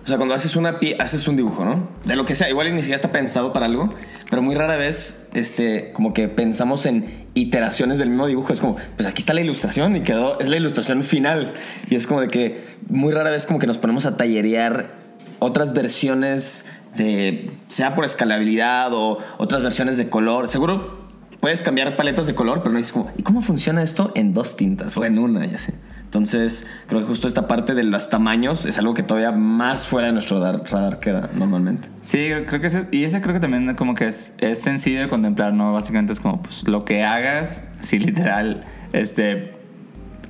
O 0.04 0.06
sea, 0.06 0.18
cuando 0.18 0.34
haces 0.34 0.54
una 0.54 0.80
pi 0.80 0.94
haces 0.98 1.26
un 1.28 1.36
dibujo, 1.36 1.64
¿no? 1.64 1.88
De 2.04 2.14
lo 2.14 2.26
que 2.26 2.34
sea, 2.34 2.50
igual 2.50 2.66
ni 2.74 2.82
siquiera 2.82 2.96
está 2.96 3.10
pensado 3.10 3.54
para 3.54 3.64
algo, 3.64 3.88
pero 4.28 4.42
muy 4.42 4.54
rara 4.54 4.76
vez, 4.76 5.28
este, 5.32 5.92
como 5.94 6.12
que 6.12 6.28
pensamos 6.28 6.84
en 6.84 7.24
iteraciones 7.32 7.98
del 7.98 8.10
mismo 8.10 8.26
dibujo. 8.26 8.52
Es 8.52 8.60
como, 8.60 8.76
pues 8.96 9.08
aquí 9.08 9.22
está 9.22 9.32
la 9.32 9.40
ilustración 9.40 9.96
y 9.96 10.00
quedó, 10.02 10.38
es 10.40 10.48
la 10.48 10.58
ilustración 10.58 11.02
final. 11.04 11.54
Y 11.88 11.94
es 11.94 12.06
como 12.06 12.20
de 12.20 12.28
que 12.28 12.64
muy 12.90 13.14
rara 13.14 13.30
vez 13.30 13.46
como 13.46 13.58
que 13.58 13.66
nos 13.66 13.78
ponemos 13.78 14.04
a 14.04 14.18
tallerear 14.18 14.90
otras 15.38 15.72
versiones 15.72 16.66
de, 16.96 17.50
sea 17.68 17.94
por 17.94 18.04
escalabilidad 18.04 18.92
o 18.92 19.18
otras 19.38 19.62
versiones 19.62 19.96
de 19.96 20.08
color. 20.08 20.48
Seguro 20.48 21.06
puedes 21.40 21.60
cambiar 21.62 21.96
paletas 21.96 22.26
de 22.26 22.34
color, 22.34 22.60
pero 22.60 22.72
no 22.72 22.78
dices 22.78 22.92
como, 22.92 23.10
¿y 23.18 23.22
cómo 23.22 23.42
funciona 23.42 23.82
esto 23.82 24.12
en 24.14 24.32
dos 24.32 24.56
tintas 24.56 24.96
o 24.96 25.04
en 25.04 25.18
una? 25.18 25.44
Ya 25.46 25.58
sé. 25.58 25.74
Entonces, 26.04 26.64
creo 26.86 27.00
que 27.00 27.06
justo 27.08 27.26
esta 27.26 27.48
parte 27.48 27.74
de 27.74 27.82
los 27.82 28.08
tamaños 28.08 28.66
es 28.66 28.78
algo 28.78 28.94
que 28.94 29.02
todavía 29.02 29.32
más 29.32 29.88
fuera 29.88 30.06
de 30.06 30.12
nuestro 30.12 30.38
dar- 30.38 30.62
radar 30.70 31.00
queda 31.00 31.28
normalmente. 31.34 31.88
Sí, 32.02 32.28
creo 32.46 32.60
que 32.60 32.68
ese, 32.68 32.86
y 32.92 33.02
ese 33.02 33.20
creo 33.20 33.34
que 33.34 33.40
también 33.40 33.74
como 33.74 33.96
que 33.96 34.06
es, 34.06 34.32
es 34.38 34.62
sencillo 34.62 35.00
de 35.00 35.08
contemplar, 35.08 35.52
¿no? 35.54 35.72
Básicamente 35.72 36.12
es 36.12 36.20
como, 36.20 36.40
pues, 36.40 36.68
lo 36.68 36.84
que 36.84 37.02
hagas, 37.02 37.64
sí, 37.80 37.98
literal, 37.98 38.62
este, 38.92 39.53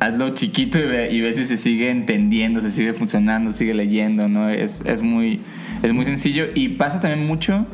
hazlo 0.05 0.31
chiquito 0.31 0.79
y, 0.79 0.83
ve, 0.83 1.13
y 1.13 1.21
ves 1.21 1.37
si 1.37 1.47
se 1.47 1.57
sigue 1.57 1.91
entendiendo, 1.91 2.61
se 2.61 2.71
sigue 2.71 2.93
funcionando, 2.95 3.53
sigue 3.53 3.75
leyendo, 3.75 4.29
¿no? 4.29 4.49
Es, 4.49 4.83
es, 4.87 5.03
muy, 5.03 5.41
es 5.83 5.93
muy 5.93 6.05
sencillo 6.05 6.47
y 6.55 6.71
pasa 6.71 7.01
también 7.01 7.27
mucho, 7.27 7.67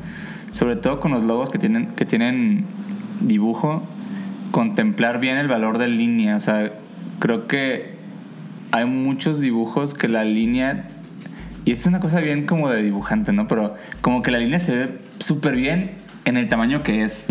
sobre 0.51 0.77
todo 0.77 1.01
con 1.01 1.13
los 1.13 1.23
logos 1.23 1.51
que 1.51 1.59
tienen, 1.59 1.89
que 1.89 2.05
tienen 2.05 2.65
dibujo, 3.21 3.83
contemplar 4.51 5.21
bien 5.21 5.37
el 5.37 5.49
valor 5.49 5.79
de 5.79 5.89
línea. 5.89 6.37
O 6.37 6.41
sea, 6.41 6.73
creo 7.19 7.47
que 7.47 7.95
hay 8.73 8.87
muchos 8.87 9.41
dibujos 9.41 9.95
que 9.95 10.09
la 10.09 10.25
línea... 10.25 10.89
Y 11.67 11.73
es 11.73 11.85
una 11.85 12.01
cosa 12.01 12.21
bien 12.21 12.47
como 12.47 12.71
de 12.71 12.83
dibujante, 12.83 13.33
¿no? 13.33 13.47
Pero 13.47 13.75
como 14.01 14.23
que 14.23 14.31
la 14.31 14.39
línea 14.39 14.59
se 14.59 14.75
ve 14.75 14.99
súper 15.19 15.57
bien 15.57 15.91
en 16.31 16.37
el 16.39 16.49
tamaño 16.49 16.83
que 16.83 17.05
es. 17.05 17.27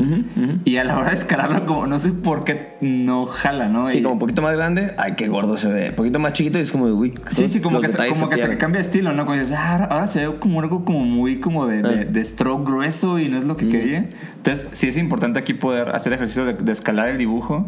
Y 0.66 0.78
a 0.78 0.84
la 0.84 0.98
hora 0.98 1.10
de 1.10 1.16
escalarlo, 1.16 1.66
como 1.66 1.88
no 1.88 1.98
sé 2.00 2.12
por 2.12 2.44
qué 2.44 2.74
no 2.82 3.26
jala, 3.26 3.68
¿no? 3.68 3.90
Sí, 3.90 3.98
Y- 3.98 4.02
como 4.04 4.14
un 4.14 4.20
poquito 4.20 4.42
más 4.42 4.56
grande, 4.56 4.92
ay, 4.98 5.14
qué 5.18 5.28
gordo 5.28 5.58
se 5.58 5.68
ve. 5.70 5.90
Un 5.90 5.96
poquito 5.96 6.20
más 6.20 6.34
chiquito 6.34 6.58
y 6.60 6.62
es 6.62 6.72
como 6.72 6.86
de, 6.86 6.94
uy. 6.94 7.14
Sí, 7.30 7.50
sí, 7.50 7.60
como 7.60 7.82
que, 7.82 7.88
como 8.10 8.30
que 8.30 8.36
hasta 8.36 8.50
que 8.50 8.58
cambia 8.58 8.80
de 8.80 8.84
estilo, 8.86 9.12
¿no? 9.14 9.26
Como 9.26 9.40
dices, 9.40 9.54
ah, 9.58 9.72
ahora, 9.74 9.86
ahora 9.86 10.08
se 10.08 10.28
ve 10.28 10.36
como 10.38 10.62
algo 10.62 10.86
como 10.86 11.00
muy 11.00 11.40
como 11.40 11.66
de, 11.68 11.82
de, 11.82 12.02
Eh. 12.02 12.06
de 12.06 12.24
stroke 12.26 12.66
grueso 12.66 13.18
y 13.20 13.28
no 13.30 13.38
es 13.38 13.46
lo 13.46 13.58
que 13.58 13.68
quería. 13.70 14.10
Entonces, 14.38 14.68
sí 14.74 14.88
es 14.88 14.98
importante 14.98 15.40
aquí 15.40 15.54
poder 15.54 15.90
hacer 15.96 16.14
ejercicio 16.14 16.46
de, 16.46 16.54
de 16.54 16.72
escalar 16.72 17.10
el 17.10 17.18
dibujo 17.18 17.68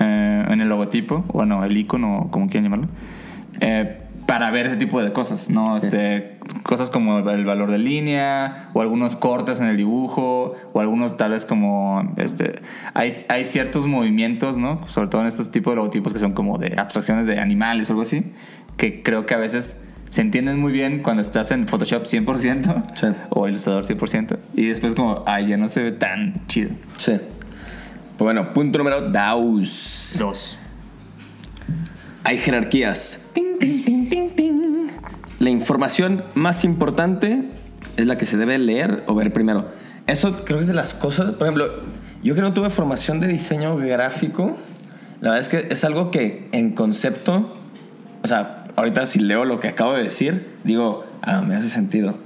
eh, 0.00 0.44
en 0.48 0.60
el 0.60 0.68
logotipo, 0.68 1.24
bueno, 1.32 1.64
el 1.64 1.76
icono, 1.76 2.28
como 2.30 2.46
quieran 2.48 2.64
llamarlo, 2.64 2.88
eh, 3.60 3.98
para 4.26 4.50
ver 4.50 4.66
ese 4.66 4.76
tipo 4.76 5.02
de 5.02 5.12
cosas, 5.12 5.50
¿no? 5.50 5.76
Este, 5.76 6.38
cosas 6.62 6.90
como 6.90 7.18
el 7.30 7.44
valor 7.44 7.70
de 7.70 7.78
línea, 7.78 8.70
o 8.74 8.80
algunos 8.82 9.16
cortes 9.16 9.60
en 9.60 9.66
el 9.66 9.76
dibujo, 9.76 10.54
o 10.72 10.80
algunos 10.80 11.16
tal 11.16 11.32
vez 11.32 11.44
como, 11.44 12.12
este, 12.16 12.60
hay, 12.94 13.12
hay 13.28 13.44
ciertos 13.44 13.86
movimientos, 13.86 14.58
¿no? 14.58 14.86
Sobre 14.88 15.08
todo 15.08 15.20
en 15.22 15.26
estos 15.26 15.50
tipos 15.50 15.72
de 15.72 15.76
logotipos 15.76 16.12
que 16.12 16.18
son 16.18 16.32
como 16.32 16.58
de 16.58 16.74
abstracciones 16.78 17.26
de 17.26 17.38
animales 17.40 17.88
o 17.88 17.92
algo 17.92 18.02
así, 18.02 18.32
que 18.76 19.02
creo 19.02 19.26
que 19.26 19.34
a 19.34 19.38
veces 19.38 19.82
se 20.08 20.20
entienden 20.22 20.58
muy 20.58 20.72
bien 20.72 21.02
cuando 21.02 21.22
estás 21.22 21.50
en 21.52 21.68
Photoshop 21.68 22.04
100% 22.04 22.82
Sí. 22.94 23.06
o 23.30 23.46
Illustrator 23.48 23.84
100%, 23.84 24.38
y 24.54 24.66
después 24.66 24.94
como, 24.94 25.22
ay, 25.26 25.46
ya 25.46 25.56
no 25.56 25.68
se 25.68 25.82
ve 25.82 25.92
tan 25.92 26.46
chido. 26.48 26.70
Sí. 26.96 27.12
Pues 28.16 28.26
bueno, 28.26 28.52
punto 28.52 28.78
número 28.78 29.08
dos. 29.10 30.16
Dos. 30.18 30.58
Hay 32.24 32.36
jerarquías. 32.38 33.24
Ting, 33.32 33.58
ting, 33.58 33.84
ting. 33.84 33.99
La 35.40 35.48
información 35.48 36.22
más 36.34 36.64
importante 36.64 37.44
es 37.96 38.06
la 38.06 38.18
que 38.18 38.26
se 38.26 38.36
debe 38.36 38.58
leer 38.58 39.04
o 39.06 39.14
ver 39.14 39.32
primero. 39.32 39.68
Eso 40.06 40.36
creo 40.36 40.58
que 40.58 40.64
es 40.64 40.68
de 40.68 40.74
las 40.74 40.92
cosas. 40.92 41.34
Por 41.36 41.46
ejemplo, 41.46 41.70
yo 42.22 42.34
que 42.34 42.42
no 42.42 42.52
tuve 42.52 42.68
formación 42.68 43.20
de 43.20 43.26
diseño 43.26 43.74
gráfico, 43.78 44.58
la 45.22 45.30
verdad 45.30 45.38
es 45.38 45.48
que 45.48 45.72
es 45.72 45.82
algo 45.82 46.10
que 46.10 46.46
en 46.52 46.72
concepto, 46.74 47.56
o 48.22 48.26
sea, 48.26 48.64
ahorita 48.76 49.06
si 49.06 49.18
leo 49.18 49.46
lo 49.46 49.60
que 49.60 49.68
acabo 49.68 49.94
de 49.94 50.04
decir, 50.04 50.46
digo, 50.62 51.06
ah, 51.22 51.40
me 51.40 51.54
hace 51.54 51.70
sentido. 51.70 52.18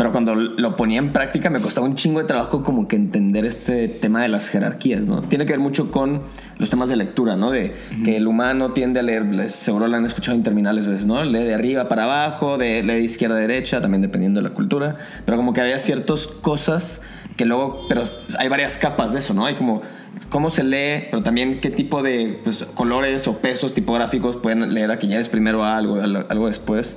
Pero 0.00 0.12
cuando 0.12 0.34
lo 0.34 0.76
ponía 0.76 0.96
en 0.98 1.12
práctica 1.12 1.50
me 1.50 1.60
costaba 1.60 1.86
un 1.86 1.94
chingo 1.94 2.20
de 2.20 2.24
trabajo 2.26 2.62
como 2.64 2.88
que 2.88 2.96
entender 2.96 3.44
este 3.44 3.86
tema 3.86 4.22
de 4.22 4.28
las 4.28 4.48
jerarquías, 4.48 5.04
¿no? 5.04 5.20
Tiene 5.20 5.44
que 5.44 5.52
ver 5.52 5.60
mucho 5.60 5.90
con 5.90 6.22
los 6.56 6.70
temas 6.70 6.88
de 6.88 6.96
lectura, 6.96 7.36
¿no? 7.36 7.50
De 7.50 7.74
que 8.02 8.16
el 8.16 8.26
humano 8.26 8.72
tiende 8.72 9.00
a 9.00 9.02
leer, 9.02 9.26
les- 9.26 9.54
seguro 9.54 9.88
lo 9.88 9.96
han 9.98 10.06
escuchado 10.06 10.34
interminables 10.34 10.86
veces, 10.86 11.04
¿no? 11.06 11.22
Lee 11.22 11.40
de 11.40 11.52
arriba 11.52 11.86
para 11.88 12.04
abajo, 12.04 12.56
de, 12.56 12.82
lee 12.82 12.94
de 12.94 13.02
izquierda 13.02 13.36
a 13.36 13.40
derecha, 13.40 13.82
también 13.82 14.00
dependiendo 14.00 14.40
de 14.40 14.48
la 14.48 14.54
cultura. 14.54 14.96
Pero 15.26 15.36
como 15.36 15.52
que 15.52 15.60
había 15.60 15.78
ciertas 15.78 16.26
cosas 16.26 17.02
que 17.36 17.44
luego, 17.44 17.84
pero 17.86 18.02
hay 18.38 18.48
varias 18.48 18.78
capas 18.78 19.12
de 19.12 19.18
eso, 19.18 19.34
¿no? 19.34 19.44
Hay 19.44 19.54
como 19.56 19.82
cómo 20.30 20.48
se 20.48 20.62
lee, 20.64 21.08
pero 21.10 21.22
también 21.22 21.60
qué 21.60 21.68
tipo 21.68 22.02
de 22.02 22.40
pues, 22.42 22.64
colores 22.72 23.28
o 23.28 23.36
pesos 23.36 23.74
tipográficos 23.74 24.38
pueden 24.38 24.72
leer 24.72 24.92
a 24.92 24.98
que 24.98 25.08
ya 25.08 25.20
es 25.20 25.28
primero 25.28 25.62
algo, 25.62 26.00
algo 26.00 26.24
algo 26.30 26.46
después. 26.46 26.96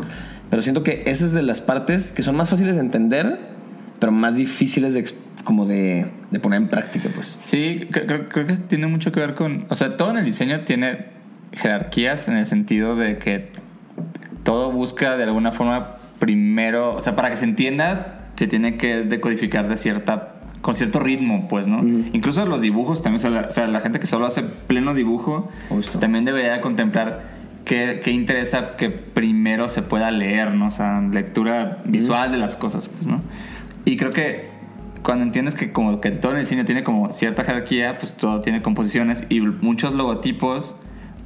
Pero 0.54 0.62
siento 0.62 0.84
que 0.84 1.02
esa 1.08 1.26
es 1.26 1.32
de 1.34 1.42
las 1.42 1.62
partes 1.62 2.12
que 2.12 2.22
son 2.22 2.36
más 2.36 2.48
fáciles 2.48 2.76
de 2.76 2.82
entender, 2.82 3.40
pero 3.98 4.12
más 4.12 4.36
difíciles 4.38 4.94
de, 4.94 5.04
como 5.44 5.66
de, 5.66 6.06
de 6.30 6.40
poner 6.40 6.62
en 6.62 6.68
práctica, 6.68 7.10
pues. 7.16 7.38
Sí, 7.40 7.88
cre- 7.90 8.06
creo, 8.06 8.30
creo 8.30 8.46
que 8.46 8.58
tiene 8.58 8.86
mucho 8.86 9.12
que 9.12 9.20
ver 9.20 9.34
con. 9.34 9.66
O 9.70 9.74
sea, 9.76 9.98
todo 9.98 10.12
en 10.12 10.18
el 10.18 10.26
diseño 10.26 10.60
tiene 10.60 11.08
jerarquías 11.54 12.28
en 12.28 12.38
el 12.38 12.46
sentido 12.46 12.96
de 12.96 13.18
que 13.18 13.50
todo 14.44 14.72
busca 14.72 15.18
de 15.18 15.24
alguna 15.24 15.52
forma 15.52 15.96
primero. 16.20 16.94
O 16.96 17.00
sea, 17.02 17.16
para 17.16 17.32
que 17.32 17.36
se 17.38 17.46
entienda, 17.46 18.30
se 18.36 18.46
tiene 18.46 18.78
que 18.78 19.02
decodificar 19.02 19.68
de 19.68 19.76
cierta. 19.76 20.36
con 20.62 20.76
cierto 20.76 21.00
ritmo, 21.00 21.48
pues, 21.50 21.68
¿no? 21.68 21.82
Incluso 22.14 22.46
los 22.46 22.62
dibujos 22.62 23.02
también. 23.02 23.18
O 23.26 23.30
sea, 23.30 23.42
la, 23.42 23.48
o 23.48 23.52
sea, 23.52 23.66
la 23.68 23.82
gente 23.82 24.00
que 24.00 24.06
solo 24.06 24.28
hace 24.28 24.44
pleno 24.44 24.94
dibujo 24.94 25.50
Justo. 25.70 25.98
también 25.98 26.26
debería 26.26 26.62
contemplar. 26.62 27.42
¿Qué, 27.66 28.02
qué 28.04 28.12
interesa 28.12 28.76
que 28.76 28.90
primero 28.90 29.70
se 29.70 29.82
pueda 29.82 30.12
leer, 30.12 30.54
¿no? 30.54 30.68
O 30.68 30.72
sea, 30.72 31.00
lectura 31.00 31.82
visual 31.86 32.32
de 32.32 32.38
las 32.38 32.56
cosas, 32.56 32.90
pues, 32.90 33.08
¿no? 33.08 33.22
Y 33.86 33.98
creo 33.98 34.12
que 34.12 34.50
cuando 35.04 35.24
entiendes 35.24 35.56
que 35.56 35.72
como 35.72 36.02
que 36.02 36.12
todo 36.12 36.34
el 36.34 36.40
diseño 36.40 36.66
tiene 36.66 36.84
como 36.84 37.12
cierta 37.12 37.44
jerarquía, 37.44 37.98
pues 37.98 38.16
todo 38.16 38.42
tiene 38.42 38.62
composiciones 38.62 39.26
y 39.30 39.42
muchos 39.42 39.94
logotipos, 39.94 40.78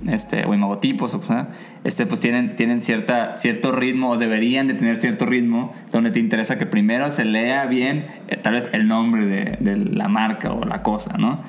este, 0.08 0.46
o 0.46 0.54
emotipos, 0.54 1.14
o 1.14 1.24
sea, 1.24 1.50
este, 1.84 2.06
pues 2.06 2.20
tienen, 2.20 2.56
tienen 2.56 2.82
cierta, 2.82 3.36
cierto 3.36 3.72
ritmo 3.72 4.12
o 4.12 4.18
deberían 4.18 4.68
de 4.68 4.76
tener 4.76 4.98
cierto 4.98 5.26
ritmo 5.26 5.74
donde 5.92 6.12
te 6.12 6.20
interesa 6.20 6.58
que 6.58 6.66
primero 6.66 7.10
se 7.10 7.26
lea 7.26 7.66
bien 7.66 8.08
eh, 8.28 8.38
tal 8.38 8.54
vez 8.54 8.70
el 8.74 8.88
nombre 8.88 9.26
de, 9.26 9.58
de 9.60 9.78
la 9.78 10.08
marca 10.08 10.52
o 10.52 10.66
la 10.66 10.84
cosa, 10.84 11.18
¿no? 11.18 11.42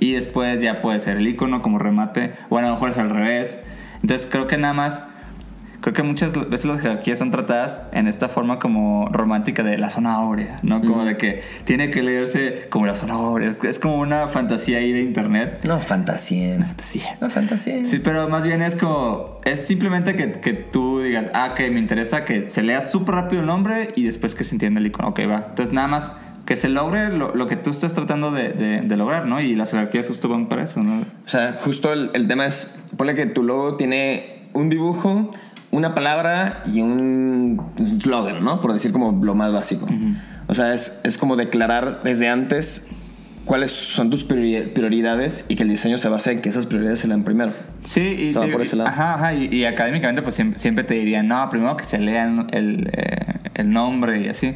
Y 0.00 0.12
después 0.12 0.60
ya 0.60 0.82
puede 0.82 1.00
ser 1.00 1.16
el 1.18 1.28
icono 1.28 1.62
como 1.62 1.78
remate, 1.78 2.32
o 2.50 2.58
a 2.58 2.62
lo 2.62 2.70
mejor 2.70 2.90
es 2.90 2.98
al 2.98 3.10
revés. 3.10 3.58
Entonces 4.04 4.28
creo 4.30 4.46
que 4.46 4.58
nada 4.58 4.74
más 4.74 5.02
Creo 5.80 5.92
que 5.92 6.02
muchas 6.02 6.32
veces 6.48 6.64
las 6.64 6.80
jerarquías 6.80 7.18
son 7.18 7.30
tratadas 7.30 7.82
en 7.92 8.08
esta 8.08 8.30
forma 8.30 8.58
como 8.58 9.06
romántica 9.12 9.62
de 9.62 9.76
la 9.76 9.90
zona 9.90 10.14
áurea, 10.14 10.58
¿no? 10.62 10.80
Como 10.80 11.04
de 11.04 11.18
que 11.18 11.42
tiene 11.64 11.90
que 11.90 12.02
leerse 12.02 12.68
como 12.70 12.86
la 12.86 12.94
zona 12.94 13.12
áurea. 13.12 13.50
Es- 13.50 13.62
Es 13.64 13.78
como 13.78 13.96
una 13.98 14.26
fantasía 14.28 14.78
ahí 14.78 14.92
de 14.94 15.02
internet. 15.02 15.60
No, 15.66 15.78
fantasía. 15.82 16.56
Fantasía. 16.58 17.04
No, 17.20 17.28
fantasía. 17.28 17.84
Sí, 17.84 17.98
pero 17.98 18.30
más 18.30 18.46
bien 18.46 18.62
es 18.62 18.76
como. 18.76 19.36
Es 19.44 19.66
simplemente 19.66 20.14
que, 20.16 20.32
que 20.40 20.54
tú 20.54 21.00
digas, 21.02 21.28
ah, 21.34 21.52
que 21.54 21.70
me 21.70 21.80
interesa 21.80 22.24
que 22.24 22.48
se 22.48 22.62
lea 22.62 22.80
súper 22.80 23.16
rápido 23.16 23.42
el 23.42 23.46
nombre 23.46 23.88
y 23.94 24.04
después 24.04 24.34
que 24.34 24.44
se 24.44 24.54
entienda 24.54 24.80
el 24.80 24.86
icono. 24.86 25.08
Ok, 25.08 25.20
va. 25.28 25.44
Entonces 25.50 25.74
nada 25.74 25.88
más 25.88 26.12
que 26.46 26.56
se 26.56 26.68
logre 26.68 27.08
lo, 27.10 27.34
lo 27.34 27.46
que 27.46 27.56
tú 27.56 27.70
estás 27.70 27.94
tratando 27.94 28.30
de, 28.30 28.50
de- 28.50 28.80
de 28.82 28.96
lograr, 28.96 29.26
¿no? 29.26 29.40
Y 29.40 29.54
las 29.54 29.70
jerarquías 29.70 30.06
justo 30.08 30.28
van 30.28 30.48
para 30.48 30.62
eso, 30.64 30.82
¿no? 30.82 31.00
O 31.00 31.28
sea, 31.28 31.56
justo 31.62 31.92
el, 31.92 32.10
el 32.14 32.26
tema 32.28 32.46
es, 32.46 32.74
ponle 32.96 33.14
que 33.14 33.26
tu 33.26 33.42
logo 33.42 33.76
tiene 33.76 34.40
un 34.52 34.68
dibujo, 34.68 35.30
una 35.70 35.94
palabra 35.94 36.62
y 36.72 36.80
un 36.82 37.60
slogan, 38.02 38.44
¿no? 38.44 38.60
Por 38.60 38.72
decir 38.72 38.92
como 38.92 39.24
lo 39.24 39.34
más 39.34 39.52
básico. 39.52 39.88
O 40.46 40.54
sea, 40.54 40.74
es, 40.74 41.00
es 41.04 41.16
como 41.18 41.36
declarar 41.36 42.02
desde 42.04 42.28
antes 42.28 42.86
cuáles 43.46 43.72
son 43.72 44.10
tus 44.10 44.26
priori- 44.28 44.72
prioridades 44.72 45.46
y 45.48 45.56
que 45.56 45.62
el 45.64 45.70
diseño 45.70 45.96
se 45.98 46.08
base 46.08 46.32
en 46.32 46.40
que 46.42 46.50
esas 46.50 46.66
prioridades 46.66 47.00
se 47.00 47.08
lean 47.08 47.24
primero. 47.24 47.52
Sí, 47.82 48.00
y, 48.00 48.32
te- 48.34 48.48
por 48.48 48.60
ese 48.62 48.76
lado. 48.76 48.90
Ajá, 48.90 49.14
ajá, 49.14 49.34
y, 49.34 49.46
y 49.52 49.64
académicamente 49.64 50.20
pues 50.22 50.34
siempre, 50.34 50.58
siempre 50.58 50.84
te 50.84 50.94
dirían, 50.94 51.26
no, 51.28 51.48
primero 51.50 51.76
que 51.76 51.84
se 51.84 51.98
lean 51.98 52.46
el, 52.52 52.90
eh, 52.92 53.16
el 53.54 53.70
nombre 53.72 54.20
y 54.20 54.28
así. 54.28 54.54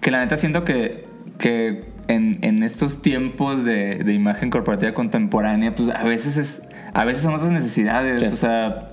Que 0.00 0.10
la 0.10 0.20
neta 0.20 0.36
siento 0.36 0.64
que, 0.64 1.06
que 1.38 1.84
en, 2.08 2.38
en 2.42 2.62
estos 2.62 3.02
tiempos 3.02 3.64
de, 3.64 3.96
de 4.04 4.12
imagen 4.12 4.50
corporativa 4.50 4.92
contemporánea, 4.94 5.74
pues 5.74 5.88
a 5.88 6.04
veces 6.04 6.36
es, 6.36 6.62
a 6.92 7.04
veces 7.04 7.22
son 7.22 7.34
otras 7.34 7.50
necesidades, 7.50 8.20
Sí. 8.20 8.26
o 8.32 8.36
sea, 8.36 8.90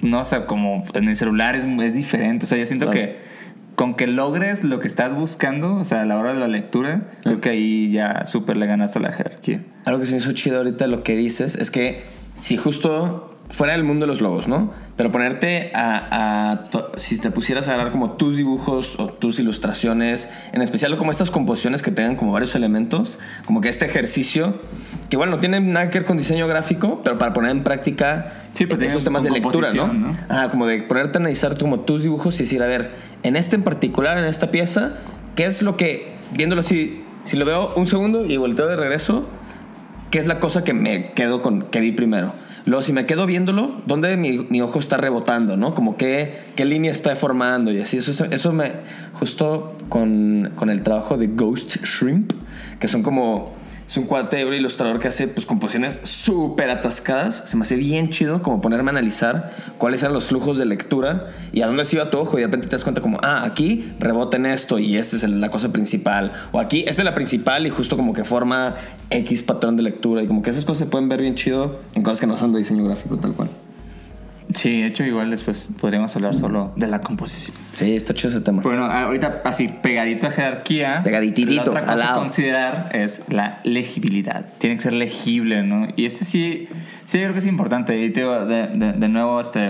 no, 0.00 0.20
o 0.20 0.24
sea, 0.24 0.46
como 0.46 0.84
en 0.94 1.08
el 1.08 1.16
celular 1.16 1.56
es, 1.56 1.66
es 1.66 1.94
diferente, 1.94 2.44
o 2.46 2.48
sea, 2.48 2.58
yo 2.58 2.66
siento 2.66 2.90
Claro. 2.90 3.00
que 3.08 3.16
con 3.74 3.94
que 3.94 4.08
logres 4.08 4.64
lo 4.64 4.80
que 4.80 4.88
estás 4.88 5.14
buscando, 5.14 5.76
o 5.76 5.84
sea, 5.84 6.00
a 6.02 6.04
la 6.04 6.16
hora 6.18 6.34
de 6.34 6.40
la 6.40 6.48
lectura, 6.48 7.02
creo 7.22 7.40
que 7.40 7.50
ahí 7.50 7.90
ya 7.92 8.24
súper 8.24 8.56
le 8.56 8.66
ganaste 8.66 8.98
a 8.98 9.02
la 9.02 9.12
jerarquía. 9.12 9.60
Algo 9.84 10.00
que 10.00 10.06
se 10.06 10.12
me 10.12 10.18
hizo 10.18 10.32
chido 10.32 10.56
ahorita 10.58 10.88
lo 10.88 11.04
que 11.04 11.16
dices 11.16 11.54
es 11.54 11.70
que 11.70 12.02
si 12.34 12.56
justo 12.56 13.38
fuera 13.50 13.74
el 13.76 13.84
mundo 13.84 14.04
de 14.06 14.08
los 14.12 14.20
logos, 14.20 14.48
¿no? 14.48 14.72
Pero 14.98 15.10
ponerte 15.12 15.70
a, 15.74 16.50
a 16.50 16.64
to- 16.64 16.90
si 16.96 17.18
te 17.18 17.30
pusieras 17.30 17.68
a 17.68 17.74
agarrar 17.74 17.92
como 17.92 18.12
tus 18.12 18.36
dibujos 18.36 18.98
o 18.98 19.06
tus 19.06 19.38
ilustraciones, 19.38 20.28
en 20.52 20.60
especial 20.60 20.96
como 20.98 21.12
estas 21.12 21.30
composiciones 21.30 21.82
que 21.82 21.90
tengan 21.92 22.16
como 22.16 22.32
varios 22.32 22.54
elementos, 22.56 23.18
como 23.46 23.60
que 23.60 23.68
este 23.70 23.86
ejercicio, 23.86 24.60
que 25.08 25.14
igual 25.16 25.30
no 25.30 25.38
tiene 25.38 25.60
nada 25.60 25.88
que 25.88 26.00
ver 26.00 26.06
con 26.06 26.16
diseño 26.16 26.48
gráfico, 26.48 27.00
pero 27.04 27.16
para 27.16 27.32
poner 27.32 27.52
en 27.52 27.62
práctica 27.62 28.34
Sí, 28.54 28.66
esos 28.80 29.04
temas 29.04 29.22
de 29.22 29.30
lectura, 29.30 29.72
¿no? 29.72 29.86
¿no? 29.92 30.16
Ajá, 30.28 30.50
como 30.50 30.66
de 30.66 30.82
ponerte 30.82 31.16
a 31.18 31.20
analizar 31.20 31.56
como 31.56 31.80
tus 31.80 32.02
dibujos 32.02 32.34
y 32.40 32.42
decir, 32.42 32.60
a 32.60 32.66
ver, 32.66 32.90
en 33.22 33.36
este 33.36 33.54
en 33.56 33.62
particular, 33.62 34.18
en 34.18 34.24
esta 34.24 34.50
pieza, 34.50 34.94
¿qué 35.36 35.44
es 35.44 35.62
lo 35.62 35.76
que, 35.76 36.08
viéndolo 36.32 36.58
así, 36.60 37.04
si 37.22 37.36
lo 37.36 37.44
veo 37.44 37.72
un 37.76 37.86
segundo 37.86 38.26
y 38.26 38.36
volteo 38.36 38.66
de 38.66 38.74
regreso, 38.74 39.28
¿qué 40.10 40.18
es 40.18 40.26
la 40.26 40.40
cosa 40.40 40.64
que 40.64 40.72
me 40.72 41.12
quedo 41.12 41.40
con, 41.40 41.62
que 41.62 41.78
vi 41.80 41.92
primero? 41.92 42.32
Luego, 42.68 42.82
si 42.82 42.92
me 42.92 43.06
quedo 43.06 43.24
viéndolo, 43.24 43.80
¿dónde 43.86 44.14
mi, 44.18 44.46
mi 44.50 44.60
ojo 44.60 44.78
está 44.78 44.98
rebotando, 44.98 45.56
no? 45.56 45.74
Como 45.74 45.96
qué, 45.96 46.34
qué 46.54 46.66
línea 46.66 46.92
está 46.92 47.16
formando 47.16 47.72
y 47.72 47.80
así. 47.80 47.96
Eso, 47.96 48.26
eso 48.26 48.52
me, 48.52 48.72
justo 49.14 49.74
con, 49.88 50.52
con 50.54 50.68
el 50.68 50.82
trabajo 50.82 51.16
de 51.16 51.28
Ghost 51.28 51.76
Shrimp, 51.82 52.32
que 52.78 52.86
son 52.86 53.02
como 53.02 53.54
Es 53.88 53.96
un 53.96 54.04
cuate, 54.04 54.42
ilustrador 54.54 54.98
que 54.98 55.08
hace 55.08 55.28
pues 55.28 55.46
composiciones 55.46 55.98
súper 56.04 56.68
atascadas. 56.68 57.44
Se 57.46 57.56
me 57.56 57.62
hace 57.62 57.74
bien 57.74 58.10
chido 58.10 58.42
como 58.42 58.60
ponerme 58.60 58.90
a 58.90 58.92
analizar 58.92 59.50
cuáles 59.78 60.02
eran 60.02 60.12
los 60.12 60.26
flujos 60.26 60.58
de 60.58 60.66
lectura 60.66 61.28
y 61.54 61.62
a 61.62 61.66
dónde 61.68 61.86
se 61.86 61.96
iba 61.96 62.10
tu 62.10 62.18
ojo 62.18 62.36
y 62.36 62.42
de 62.42 62.48
repente 62.48 62.66
te 62.66 62.72
das 62.72 62.82
cuenta 62.82 63.00
como, 63.00 63.18
ah, 63.22 63.44
aquí 63.46 63.94
rebota 63.98 64.36
en 64.36 64.44
esto 64.44 64.78
y 64.78 64.98
esta 64.98 65.16
es 65.16 65.26
la 65.26 65.50
cosa 65.50 65.72
principal. 65.72 66.32
O 66.52 66.60
aquí, 66.60 66.80
esta 66.80 67.00
es 67.00 67.06
la 67.06 67.14
principal 67.14 67.66
y 67.66 67.70
justo 67.70 67.96
como 67.96 68.12
que 68.12 68.24
forma 68.24 68.74
X 69.08 69.42
patrón 69.42 69.78
de 69.78 69.84
lectura 69.84 70.22
y 70.22 70.26
como 70.26 70.42
que 70.42 70.50
esas 70.50 70.66
cosas 70.66 70.80
se 70.80 70.86
pueden 70.86 71.08
ver 71.08 71.22
bien 71.22 71.34
chido 71.34 71.80
en 71.94 72.02
cosas 72.02 72.20
que 72.20 72.26
no 72.26 72.36
son 72.36 72.52
de 72.52 72.58
diseño 72.58 72.84
gráfico 72.84 73.16
tal 73.16 73.32
cual. 73.32 73.48
Sí, 74.54 74.80
de 74.80 74.86
hecho 74.88 75.04
igual 75.04 75.30
después 75.30 75.68
podríamos 75.78 76.14
hablar 76.16 76.34
solo 76.34 76.72
de 76.74 76.86
la 76.86 77.00
composición. 77.00 77.56
Sí, 77.74 77.94
está 77.94 78.14
chido 78.14 78.30
ese 78.30 78.40
tema. 78.40 78.62
Bueno, 78.62 78.86
ahorita 78.86 79.42
así 79.44 79.68
pegadito 79.68 80.26
a 80.26 80.30
jerarquía. 80.30 81.02
Pegaditito, 81.04 81.52
La 81.52 81.62
otra 81.62 81.80
al 81.80 81.86
cosa 81.86 82.12
a 82.12 82.16
considerar 82.16 82.88
es 82.92 83.24
la 83.28 83.60
legibilidad. 83.64 84.46
Tiene 84.58 84.76
que 84.76 84.82
ser 84.82 84.94
legible, 84.94 85.62
¿no? 85.64 85.86
Y 85.96 86.06
este 86.06 86.24
sí, 86.24 86.68
sí 87.04 87.18
creo 87.18 87.32
que 87.34 87.40
es 87.40 87.46
importante. 87.46 88.02
Y 88.02 88.10
te 88.10 88.22
de, 88.24 88.68
de- 88.68 88.92
de 88.94 89.08
nuevo, 89.08 89.38
este, 89.40 89.60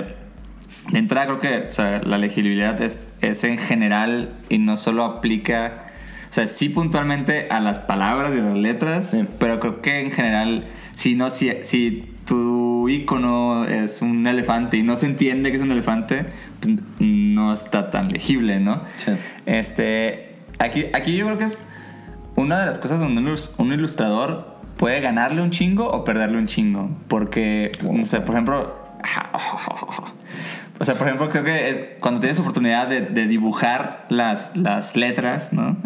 de 0.92 0.98
entrada 0.98 1.26
creo 1.26 1.38
que 1.40 1.68
o 1.68 1.72
sea, 1.72 2.00
la 2.04 2.16
legibilidad 2.18 2.80
es, 2.80 3.14
es 3.20 3.42
en 3.44 3.58
general 3.58 4.34
y 4.48 4.58
no 4.58 4.76
solo 4.76 5.04
aplica, 5.04 5.88
o 6.30 6.32
sea, 6.32 6.46
sí 6.46 6.68
puntualmente 6.68 7.48
a 7.50 7.58
las 7.60 7.80
palabras 7.80 8.32
y 8.34 8.38
a 8.38 8.42
las 8.42 8.56
letras, 8.56 9.10
Sí. 9.10 9.24
pero 9.40 9.58
creo 9.58 9.82
que 9.82 10.00
en 10.00 10.12
general, 10.12 10.66
si 10.94 11.14
no, 11.16 11.30
si, 11.30 11.50
si 11.62 12.14
tu 12.28 12.88
icono 12.88 13.64
es 13.64 14.02
un 14.02 14.26
elefante 14.26 14.76
y 14.76 14.82
no 14.82 14.96
se 14.96 15.06
entiende 15.06 15.50
que 15.50 15.56
es 15.56 15.62
un 15.62 15.72
elefante, 15.72 16.26
pues 16.60 16.76
no 17.00 17.52
está 17.52 17.90
tan 17.90 18.12
legible, 18.12 18.60
¿no? 18.60 18.82
Sí. 18.98 19.12
Este, 19.46 20.34
aquí, 20.58 20.86
aquí 20.94 21.16
yo 21.16 21.24
creo 21.26 21.38
que 21.38 21.44
es 21.44 21.64
una 22.36 22.60
de 22.60 22.66
las 22.66 22.78
cosas 22.78 23.00
donde 23.00 23.20
un 23.20 23.28
ilus- 23.28 23.50
un 23.58 23.72
ilustrador 23.72 24.58
puede 24.76 25.00
ganarle 25.00 25.42
un 25.42 25.50
chingo 25.50 25.88
o 25.90 26.04
perderle 26.04 26.38
un 26.38 26.46
chingo. 26.46 26.88
Porque, 27.08 27.72
no 27.82 28.04
sé, 28.04 28.20
por 28.20 28.34
ejemplo... 28.34 28.76
O 30.80 30.84
sea, 30.84 30.94
por 30.94 31.08
ejemplo, 31.08 31.28
creo 31.28 31.42
que 31.42 31.70
es 31.70 31.78
cuando 31.98 32.20
tienes 32.20 32.38
oportunidad 32.38 32.86
de, 32.86 33.00
de 33.00 33.26
dibujar 33.26 34.06
las, 34.10 34.56
las 34.56 34.96
letras, 34.96 35.52
¿no? 35.52 35.76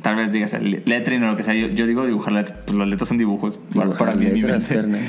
Tal 0.00 0.16
vez 0.16 0.32
digas 0.32 0.56
lettering 0.58 1.22
o 1.24 1.26
lo 1.26 1.36
que 1.36 1.42
sea. 1.42 1.52
Yo, 1.52 1.66
yo 1.68 1.86
digo 1.86 2.06
dibujar 2.06 2.32
letras, 2.32 2.58
pues 2.64 2.78
las 2.78 2.88
letras 2.88 3.08
son 3.10 3.18
dibujos. 3.18 3.58
Para, 3.58 3.84
Dibujar 3.84 4.06
para 4.06 4.14
mí 4.18 4.24
en 4.26 4.32
mi 4.32 4.40
letras, 4.40 4.70
mente. 4.70 5.00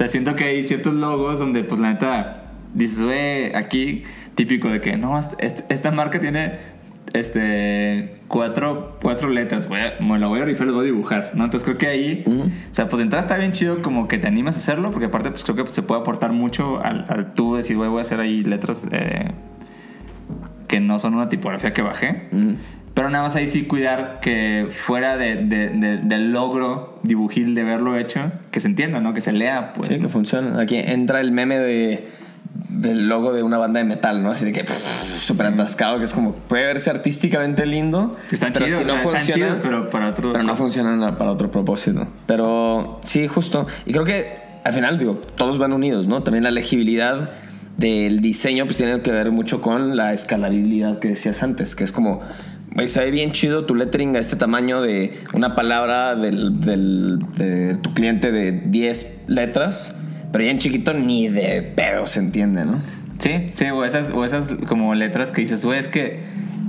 Sea, 0.00 0.08
siento 0.08 0.34
que 0.34 0.44
hay 0.44 0.64
ciertos 0.66 0.94
logos 0.94 1.38
donde, 1.38 1.62
pues, 1.62 1.78
la 1.78 1.92
neta, 1.92 2.44
dices, 2.72 3.02
güey, 3.02 3.54
aquí, 3.54 4.04
típico 4.34 4.68
de 4.70 4.80
que, 4.80 4.96
no, 4.96 5.18
este- 5.18 5.64
esta 5.68 5.90
marca 5.90 6.18
tiene, 6.20 6.52
este, 7.12 8.14
cuatro, 8.26 8.96
cuatro 9.02 9.28
letras, 9.28 9.66
a- 9.70 10.02
me 10.02 10.18
la 10.18 10.26
voy 10.26 10.40
a 10.40 10.44
rifar, 10.46 10.68
lo 10.68 10.72
voy 10.72 10.84
a 10.84 10.86
dibujar, 10.86 11.32
¿no? 11.34 11.44
Entonces 11.44 11.66
creo 11.66 11.76
que 11.76 11.86
ahí, 11.88 12.24
o 12.26 12.74
sea, 12.74 12.88
pues 12.88 12.96
de 12.98 13.02
entrada 13.04 13.22
está 13.22 13.36
bien 13.36 13.52
chido 13.52 13.82
como 13.82 14.08
que 14.08 14.16
te 14.16 14.26
animas 14.26 14.56
a 14.56 14.60
hacerlo, 14.60 14.90
porque 14.90 15.04
aparte, 15.06 15.30
pues, 15.32 15.44
creo 15.44 15.56
que 15.56 15.66
se 15.70 15.82
puede 15.82 16.00
aportar 16.00 16.32
mucho 16.32 16.80
al, 16.82 17.04
al 17.10 17.34
tú 17.34 17.56
decir, 17.56 17.76
güey, 17.76 17.90
voy 17.90 17.98
a 17.98 18.02
hacer 18.02 18.20
ahí 18.20 18.42
letras 18.42 18.86
eh, 18.90 19.32
que 20.66 20.80
no 20.80 20.98
son 20.98 21.14
una 21.14 21.28
tipografía 21.28 21.74
que 21.74 21.82
bajé. 21.82 22.22
Pero 22.94 23.08
nada 23.08 23.24
más 23.24 23.36
ahí 23.36 23.46
sí 23.46 23.64
cuidar 23.64 24.18
que 24.20 24.68
fuera 24.70 25.16
de, 25.16 25.36
de- 25.36 25.68
de- 25.70 25.96
del 25.98 26.32
logro 26.32 26.98
dibujil 27.02 27.54
de 27.54 27.62
haberlo 27.62 27.96
hecho, 27.96 28.32
que 28.50 28.60
se 28.60 28.68
entienda, 28.68 29.00
¿no? 29.00 29.14
Que 29.14 29.20
se 29.20 29.32
lea, 29.32 29.72
pues. 29.72 29.88
Sí, 29.90 29.98
que 30.00 30.08
funciona. 30.08 30.60
Aquí 30.60 30.76
entra 30.76 31.20
el 31.20 31.32
meme 31.32 31.58
de, 31.58 32.08
del 32.68 33.08
logo 33.08 33.32
de 33.32 33.42
una 33.42 33.58
banda 33.58 33.78
de 33.78 33.84
metal, 33.86 34.22
¿no? 34.22 34.30
Así 34.32 34.44
de 34.44 34.52
que 34.52 34.64
súper 34.66 35.46
atascado, 35.46 35.98
que 35.98 36.04
es 36.04 36.12
como, 36.12 36.34
puede 36.34 36.64
verse 36.64 36.90
artísticamente 36.90 37.64
lindo. 37.64 38.16
Están 38.30 38.52
pero 38.52 38.66
chidos, 38.66 38.80
si 38.80 38.86
no 38.86 38.96
están 38.96 39.12
funciona, 39.12 39.44
chidos, 39.46 39.60
pero 39.62 39.88
para 39.90 40.08
otro... 40.08 40.32
pero 40.32 40.44
no 40.44 40.56
funcionan 40.56 41.16
para 41.16 41.30
otro 41.30 41.50
propósito. 41.50 42.08
Pero 42.26 43.00
sí, 43.04 43.28
justo. 43.28 43.66
Y 43.86 43.92
creo 43.92 44.04
que 44.04 44.34
al 44.64 44.72
final, 44.72 44.98
digo, 44.98 45.22
todos 45.36 45.58
van 45.58 45.72
unidos, 45.72 46.06
¿no? 46.06 46.22
También 46.22 46.44
la 46.44 46.50
legibilidad 46.50 47.30
del 47.78 48.20
diseño 48.20 48.66
pues 48.66 48.76
tiene 48.76 49.00
que 49.00 49.10
ver 49.10 49.30
mucho 49.30 49.62
con 49.62 49.96
la 49.96 50.12
escalabilidad 50.12 50.98
que 50.98 51.08
decías 51.08 51.42
antes, 51.42 51.74
que 51.74 51.84
es 51.84 51.92
como, 51.92 52.20
güey, 52.74 52.88
se 52.88 53.00
ve 53.04 53.10
bien 53.10 53.32
chido 53.32 53.66
tu 53.66 53.74
lettering 53.74 54.16
a 54.16 54.18
este 54.20 54.36
tamaño 54.36 54.80
de 54.80 55.12
una 55.34 55.54
palabra 55.54 56.14
del, 56.14 56.60
del- 56.60 57.18
de 57.36 57.74
tu 57.82 57.94
cliente 57.94 58.32
de 58.32 58.52
10 58.52 59.22
letras, 59.26 59.96
pero 60.32 60.44
ya 60.44 60.50
en 60.50 60.58
chiquito 60.58 60.92
ni 60.94 61.28
de 61.28 61.62
pedo 61.62 62.06
se 62.06 62.20
entiende, 62.20 62.64
¿no? 62.64 62.78
Sí, 63.18 63.48
sí, 63.54 63.66
o 63.66 63.84
esas, 63.84 64.10
o 64.10 64.24
esas 64.24 64.50
como 64.66 64.94
letras 64.94 65.30
que 65.32 65.42
dices, 65.42 65.64
güey, 65.64 65.78
es 65.78 65.88
que 65.88 66.20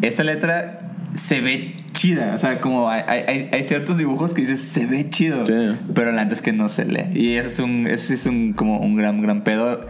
esa 0.01 0.23
letra 0.23 0.79
se 1.13 1.39
ve 1.41 1.75
chida. 1.93 2.33
O 2.33 2.37
sea, 2.37 2.59
como 2.59 2.89
hay, 2.89 3.03
hay, 3.07 3.49
hay 3.51 3.63
ciertos 3.63 3.97
dibujos 3.97 4.33
que 4.33 4.41
dices, 4.41 4.59
se 4.61 4.85
ve 4.85 5.09
chido. 5.09 5.45
Sí. 5.45 5.53
Pero 5.93 6.11
la 6.11 6.23
neta 6.23 6.33
es 6.35 6.41
que 6.41 6.51
no 6.51 6.67
se 6.69 6.85
lee. 6.85 7.05
Y 7.13 7.33
ese 7.35 7.47
es 7.49 7.59
un, 7.59 7.87
ese 7.87 8.15
es 8.15 8.25
un, 8.25 8.53
como 8.53 8.79
un 8.79 8.95
gran, 8.95 9.21
gran 9.21 9.43
pedo. 9.43 9.87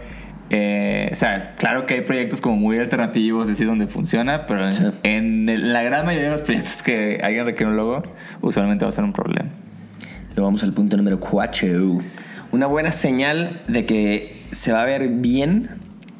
Eh, 0.54 1.08
o 1.12 1.16
sea, 1.16 1.54
claro 1.58 1.86
que 1.86 1.94
hay 1.94 2.02
proyectos 2.02 2.42
como 2.42 2.58
muy 2.58 2.78
alternativos, 2.78 3.50
así 3.50 3.64
donde 3.64 3.88
funciona, 3.88 4.48
pero 4.48 4.66
en- 4.68 4.74
Sí. 4.74 4.84
en, 5.04 5.48
el- 5.48 5.72
la 5.72 5.82
gran 5.82 6.06
mayoría 6.06 6.28
de 6.28 6.34
los 6.34 6.42
proyectos 6.42 6.84
que 6.84 7.22
alguien 7.24 7.46
requiere 7.46 7.72
un 7.72 7.78
logo, 7.78 8.04
usualmente 8.42 8.84
va 8.84 8.90
a 8.90 8.92
ser 8.92 9.06
un 9.06 9.14
problema. 9.14 9.50
Luego 10.36 10.48
vamos 10.48 10.62
al 10.64 10.74
punto 10.74 10.98
número 10.98 11.22
4. 11.22 12.00
Una 12.52 12.66
buena 12.66 12.92
señal 12.92 13.62
de 13.70 13.86
que 13.86 14.42
se 14.52 14.74
va 14.74 14.82
a 14.82 14.86
ver 14.86 15.08
bien 15.08 15.70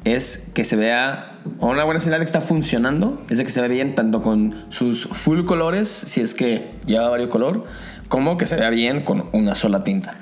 es 0.04 0.50
que 0.54 0.64
se 0.64 0.76
vea, 0.76 1.34
o 1.58 1.68
una 1.70 1.84
buena 1.84 2.00
señal 2.00 2.18
de 2.20 2.24
que 2.24 2.28
está 2.28 2.40
funcionando, 2.40 3.22
es 3.28 3.36
de 3.36 3.44
que 3.44 3.50
se 3.50 3.60
ve 3.60 3.68
bien 3.68 3.94
tanto 3.94 4.22
con 4.22 4.64
sus 4.70 5.04
full 5.08 5.44
colores, 5.44 5.88
si 5.90 6.22
es 6.22 6.32
que 6.32 6.70
lleva 6.86 7.10
varios 7.10 7.28
color, 7.28 7.66
como 8.08 8.38
que 8.38 8.46
se 8.46 8.56
vea 8.56 8.70
bien 8.70 9.02
con 9.02 9.26
una 9.32 9.54
sola 9.54 9.84
tinta. 9.84 10.16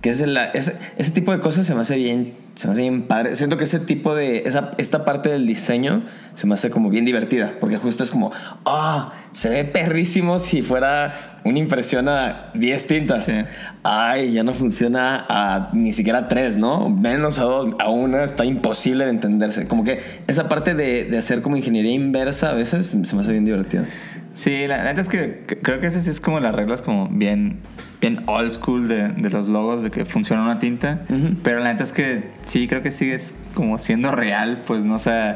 Que 0.00 0.08
es 0.08 0.26
la- 0.26 0.46
ese, 0.46 0.74
ese 0.96 1.10
tipo 1.12 1.30
de 1.30 1.40
cosas 1.40 1.66
se 1.66 1.74
me 1.74 1.82
hace 1.82 1.96
bien, 1.96 2.32
se 2.54 2.66
me 2.66 2.72
hace 2.72 2.82
bien 2.82 3.02
padre. 3.02 3.36
Siento 3.36 3.56
que 3.56 3.64
ese 3.64 3.80
tipo 3.80 4.14
de, 4.14 4.44
esa, 4.46 4.72
esta 4.78 5.04
parte 5.04 5.28
del 5.28 5.46
diseño 5.46 6.04
se 6.34 6.46
me 6.46 6.54
hace 6.54 6.70
como 6.70 6.90
bien 6.90 7.04
divertida, 7.04 7.54
porque 7.60 7.76
justo 7.76 8.04
es 8.04 8.10
como, 8.10 8.32
ah, 8.66 9.12
se 9.32 9.48
ve 9.50 9.64
perrísimo 9.64 10.38
si 10.38 10.62
fuera 10.62 11.40
una 11.44 11.58
impresión 11.58 12.08
a 12.08 12.50
10 12.54 12.86
tintas. 12.86 13.26
Sí. 13.26 13.40
Ay, 13.82 14.32
ya 14.32 14.42
no 14.42 14.52
funciona 14.52 15.24
a 15.28 15.70
ni 15.72 15.92
siquiera 15.92 16.20
a 16.20 16.28
3, 16.28 16.58
¿no? 16.58 16.88
Menos 16.88 17.38
a 17.38 17.44
2, 17.44 17.76
a 17.78 17.90
una 17.90 18.24
está 18.24 18.44
imposible 18.44 19.04
de 19.04 19.10
entenderse. 19.10 19.66
Como 19.66 19.84
que 19.84 20.00
esa 20.26 20.48
parte 20.48 20.74
de, 20.74 21.04
de 21.04 21.18
hacer 21.18 21.42
como 21.42 21.56
ingeniería 21.56 21.92
inversa 21.92 22.50
a 22.50 22.54
veces 22.54 22.86
se 22.88 23.14
me 23.14 23.22
hace 23.22 23.32
bien 23.32 23.44
divertida. 23.44 23.86
Sí, 24.32 24.66
la 24.68 24.84
neta 24.84 25.00
es 25.00 25.08
que 25.08 25.44
creo 25.62 25.80
que 25.80 25.88
esas 25.88 26.04
sí 26.04 26.10
es 26.10 26.20
como 26.20 26.38
las 26.40 26.54
reglas 26.54 26.82
como 26.82 27.08
bien, 27.08 27.58
bien 28.00 28.22
old 28.26 28.50
school 28.50 28.86
de, 28.86 29.08
de 29.08 29.30
los 29.30 29.48
logos, 29.48 29.82
de 29.82 29.90
que 29.90 30.04
funciona 30.04 30.42
una 30.42 30.60
tinta. 30.60 31.04
Pero 31.42 31.60
la 31.60 31.72
neta 31.72 31.84
es 31.84 31.92
que 31.92 32.30
sí, 32.44 32.68
creo 32.68 32.82
que 32.82 32.92
sigues 32.92 33.34
como 33.54 33.78
siendo 33.78 34.12
real, 34.12 34.62
pues 34.66 34.84
no 34.84 34.98
sé. 34.98 35.34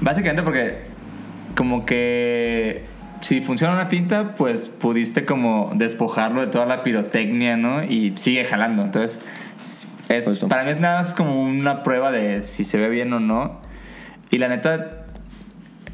básicamente 0.00 0.42
porque 0.42 0.90
como 1.56 1.84
que 1.84 2.84
si 3.20 3.40
funciona 3.40 3.74
una 3.74 3.88
tinta, 3.88 4.34
pues 4.34 4.68
pudiste 4.68 5.24
como 5.24 5.72
despojarlo 5.74 6.40
de 6.40 6.46
toda 6.46 6.66
la 6.66 6.80
pirotecnia, 6.82 7.56
¿no? 7.56 7.82
Y 7.82 8.14
sigue 8.16 8.44
jalando. 8.44 8.82
Entonces, 8.82 9.22
es, 10.08 10.28
para 10.48 10.64
mí 10.64 10.70
es 10.70 10.80
nada 10.80 10.98
más 10.98 11.14
como 11.14 11.42
una 11.42 11.82
prueba 11.82 12.10
de 12.10 12.42
si 12.42 12.64
se 12.64 12.78
ve 12.78 12.88
bien 12.88 13.12
o 13.12 13.20
no. 13.20 13.60
Y 14.30 14.38
la 14.38 14.48
neta, 14.48 14.99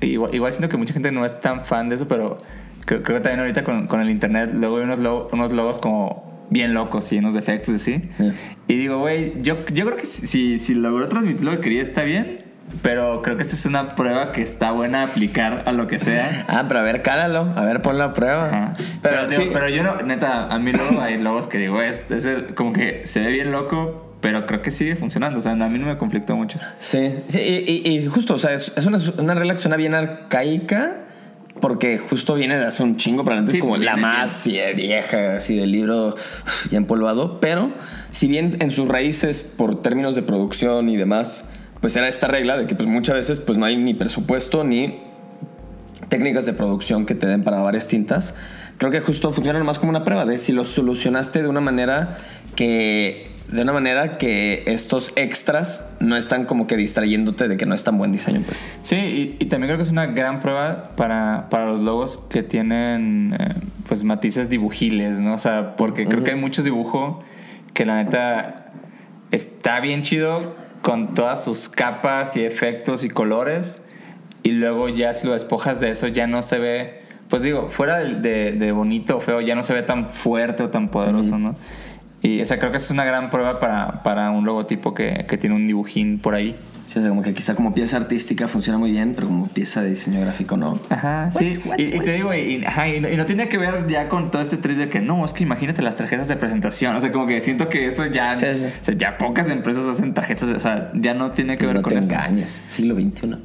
Igual, 0.00 0.34
igual 0.34 0.52
siento 0.52 0.68
que 0.68 0.76
mucha 0.76 0.92
gente 0.92 1.10
no 1.12 1.24
es 1.24 1.40
tan 1.40 1.62
fan 1.62 1.88
de 1.88 1.94
eso, 1.96 2.06
pero 2.08 2.38
creo, 2.84 3.02
creo 3.02 3.18
que 3.18 3.22
también 3.22 3.40
ahorita 3.40 3.64
con, 3.64 3.86
con 3.86 4.00
el 4.00 4.10
internet 4.10 4.50
luego 4.54 4.76
hay 4.78 4.84
unos, 4.84 4.98
lo- 4.98 5.28
unos 5.32 5.52
logos 5.52 5.78
como 5.78 6.46
bien 6.50 6.74
locos 6.74 7.12
y 7.12 7.18
unos 7.18 7.34
defectos 7.34 7.74
así. 7.74 8.08
Sí. 8.18 8.32
Y 8.68 8.76
digo, 8.76 8.98
güey, 8.98 9.34
yo, 9.42 9.64
yo 9.66 9.84
creo 9.86 9.96
que 9.96 10.06
si, 10.06 10.58
si, 10.58 10.74
logró 10.74 11.08
transmitir 11.08 11.44
lo 11.44 11.52
que 11.52 11.60
quería 11.60 11.82
está 11.82 12.02
bien, 12.04 12.44
pero 12.82 13.22
creo 13.22 13.36
que 13.36 13.42
esta 13.42 13.54
es 13.54 13.64
una 13.66 13.94
prueba 13.94 14.32
que 14.32 14.42
está 14.42 14.70
buena 14.72 15.02
aplicar 15.04 15.62
a 15.66 15.72
lo 15.72 15.86
que 15.86 15.98
sea. 15.98 16.44
Ah, 16.48 16.64
pero 16.68 16.80
a 16.80 16.82
ver, 16.82 17.02
cálalo, 17.02 17.52
a 17.56 17.64
ver, 17.64 17.80
pon 17.82 17.96
la 17.98 18.12
prueba. 18.12 18.46
Ajá. 18.46 18.74
Pero, 18.76 18.90
Pero, 19.02 19.26
digo, 19.28 19.42
sí, 19.42 19.50
pero 19.52 19.68
yo 19.68 19.82
no, 19.82 20.02
neta, 20.02 20.46
a 20.48 20.58
mí 20.58 20.72
luego 20.72 21.00
hay 21.00 21.18
logos 21.18 21.46
que 21.48 21.58
digo, 21.58 21.80
es, 21.80 22.10
es 22.10 22.24
el- 22.24 22.54
como 22.54 22.72
que 22.72 23.02
se 23.06 23.20
ve 23.20 23.32
bien 23.32 23.50
loco, 23.50 24.05
pero 24.20 24.46
creo 24.46 24.62
que 24.62 24.70
sigue 24.70 24.96
funcionando. 24.96 25.38
O 25.38 25.42
sea, 25.42 25.52
a 25.52 25.56
mí 25.56 25.78
no 25.78 25.86
me 25.86 25.96
conflictó 25.98 26.36
mucho. 26.36 26.58
Sí, 26.78 27.14
sí 27.28 27.38
y, 27.40 27.82
y- 27.88 27.96
y 27.98 28.06
justo, 28.06 28.34
o 28.34 28.38
sea, 28.38 28.52
es, 28.54 28.72
es 28.76 28.86
una, 28.86 28.98
una 29.18 29.34
regla 29.34 29.52
que 29.54 29.60
suena 29.60 29.76
bien 29.76 29.94
arcaica 29.94 31.02
porque 31.60 31.96
justo 31.98 32.34
viene 32.34 32.56
de 32.58 32.66
hace 32.66 32.82
un 32.82 32.98
chingo, 32.98 33.24
pero 33.24 33.36
antes 33.38 33.54
Sí, 33.54 33.60
como 33.60 33.78
la 33.78 33.96
más 33.96 34.46
vieja, 34.76 35.36
así 35.36 35.56
del 35.56 35.72
libro 35.72 36.14
ya 36.70 36.76
empolvado. 36.76 37.40
Pero 37.40 37.70
si 38.10 38.28
bien 38.28 38.56
en 38.60 38.70
sus 38.70 38.86
raíces, 38.88 39.42
por 39.42 39.80
términos 39.82 40.14
de 40.16 40.22
producción 40.22 40.88
y 40.90 40.96
demás, 40.96 41.48
pues 41.80 41.96
era 41.96 42.08
esta 42.08 42.28
regla 42.28 42.58
de 42.58 42.66
que 42.66 42.74
pues 42.74 42.88
muchas 42.88 43.14
veces 43.16 43.40
pues 43.40 43.56
no 43.56 43.64
hay 43.64 43.76
ni 43.76 43.94
presupuesto 43.94 44.64
ni 44.64 44.98
técnicas 46.08 46.44
de 46.46 46.52
producción 46.52 47.06
que 47.06 47.14
te 47.14 47.26
den 47.26 47.42
para 47.42 47.58
varias 47.60 47.88
tintas, 47.88 48.34
creo 48.76 48.90
que 48.90 49.00
justo 49.00 49.30
funciona 49.30 49.62
más 49.64 49.78
como 49.78 49.90
una 49.90 50.04
prueba 50.04 50.26
de 50.26 50.36
si 50.38 50.52
lo 50.52 50.64
solucionaste 50.64 51.42
de 51.42 51.48
una 51.48 51.60
manera 51.60 52.18
que 52.54 53.28
de 53.48 53.62
una 53.62 53.72
manera 53.72 54.18
que 54.18 54.64
estos 54.66 55.12
extras 55.16 55.88
no 56.00 56.16
están 56.16 56.46
como 56.46 56.66
que 56.66 56.76
distrayéndote 56.76 57.46
de 57.48 57.56
que 57.56 57.66
no 57.66 57.74
es 57.74 57.84
tan 57.84 57.96
buen 57.96 58.10
diseño, 58.10 58.42
pues. 58.44 58.66
Sí, 58.82 58.96
y, 58.96 59.36
y 59.38 59.46
también 59.46 59.68
creo 59.68 59.76
que 59.78 59.84
es 59.84 59.90
una 59.90 60.06
gran 60.06 60.40
prueba 60.40 60.96
para, 60.96 61.48
para 61.48 61.66
los 61.66 61.80
logos 61.80 62.18
que 62.28 62.42
tienen 62.42 63.36
eh, 63.38 63.54
pues 63.88 64.04
matices 64.04 64.50
dibujiles, 64.50 65.20
¿no? 65.20 65.34
O 65.34 65.38
sea, 65.38 65.76
porque 65.76 66.06
creo 66.06 66.24
que 66.24 66.32
hay 66.32 66.36
muchos 66.36 66.64
dibujos 66.64 67.24
que 67.72 67.86
la 67.86 68.02
neta 68.02 68.72
está 69.30 69.80
bien 69.80 70.02
chido 70.02 70.56
con 70.82 71.14
todas 71.14 71.44
sus 71.44 71.68
capas 71.68 72.36
y 72.36 72.44
efectos 72.44 73.04
y 73.04 73.10
colores 73.10 73.80
y 74.42 74.52
luego 74.52 74.88
ya 74.88 75.14
si 75.14 75.26
lo 75.26 75.34
despojas 75.34 75.80
de 75.80 75.90
eso 75.90 76.08
ya 76.08 76.26
no 76.26 76.42
se 76.42 76.58
ve, 76.58 77.02
pues 77.28 77.42
digo, 77.42 77.68
fuera 77.68 77.98
de, 77.98 78.14
de, 78.14 78.52
de 78.52 78.72
bonito 78.72 79.16
o 79.16 79.20
feo, 79.20 79.40
ya 79.40 79.54
no 79.54 79.62
se 79.62 79.74
ve 79.74 79.82
tan 79.82 80.08
fuerte 80.08 80.62
o 80.62 80.70
tan 80.70 80.88
poderoso, 80.88 81.38
¿no? 81.38 81.56
Y 82.26 82.40
o 82.42 82.46
sea, 82.46 82.58
creo 82.58 82.72
que 82.72 82.78
eso 82.78 82.86
es 82.86 82.90
una 82.90 83.04
gran 83.04 83.30
prueba 83.30 83.60
para, 83.60 84.02
para 84.02 84.30
un 84.30 84.44
logotipo 84.44 84.94
que, 84.94 85.26
que 85.28 85.38
tiene 85.38 85.54
un 85.54 85.66
dibujín 85.66 86.18
por 86.18 86.34
ahí. 86.34 86.56
Sí, 86.88 86.98
o 86.98 87.02
sea, 87.02 87.08
como 87.08 87.22
que 87.22 87.34
quizá 87.34 87.54
como 87.54 87.74
pieza 87.74 87.96
artística 87.96 88.48
funciona 88.48 88.78
muy 88.78 88.90
bien, 88.92 89.14
pero 89.14 89.26
como 89.28 89.48
pieza 89.48 89.82
de 89.82 89.90
diseño 89.90 90.20
gráfico 90.20 90.56
no. 90.56 90.78
Ajá, 90.88 91.30
sí. 91.32 91.58
y, 91.78 91.82
y 91.82 92.00
te 92.00 92.12
digo, 92.14 92.32
y, 92.34 92.64
ajá, 92.64 92.88
y 92.88 93.00
no, 93.00 93.08
y 93.08 93.16
no 93.16 93.24
tiene 93.26 93.48
que 93.48 93.58
ver 93.58 93.86
ya 93.88 94.08
con 94.08 94.30
todo 94.30 94.42
este 94.42 94.56
trip 94.56 94.76
de 94.76 94.88
que 94.88 95.00
no, 95.00 95.24
es 95.24 95.32
que 95.32 95.42
imagínate 95.44 95.82
las 95.82 95.96
tarjetas 95.96 96.26
de 96.28 96.36
presentación. 96.36 96.96
O 96.96 97.00
sea, 97.00 97.12
como 97.12 97.26
que 97.26 97.40
siento 97.40 97.68
que 97.68 97.86
eso 97.86 98.06
ya. 98.06 98.36
Sí, 98.38 98.46
sí. 98.58 98.64
O 98.64 98.84
sea, 98.84 98.94
ya 98.96 99.18
pocas 99.18 99.48
empresas 99.48 99.86
hacen 99.86 100.12
tarjetas. 100.14 100.48
O 100.48 100.60
sea, 100.60 100.90
ya 100.94 101.14
no 101.14 101.30
tiene 101.30 101.56
que 101.56 101.66
ver 101.66 101.76
no 101.76 101.82
con 101.82 101.92
te 101.92 101.98
eso. 101.98 102.08
engañes, 102.08 102.62
siglo 102.66 102.94
XXI. 102.94 103.36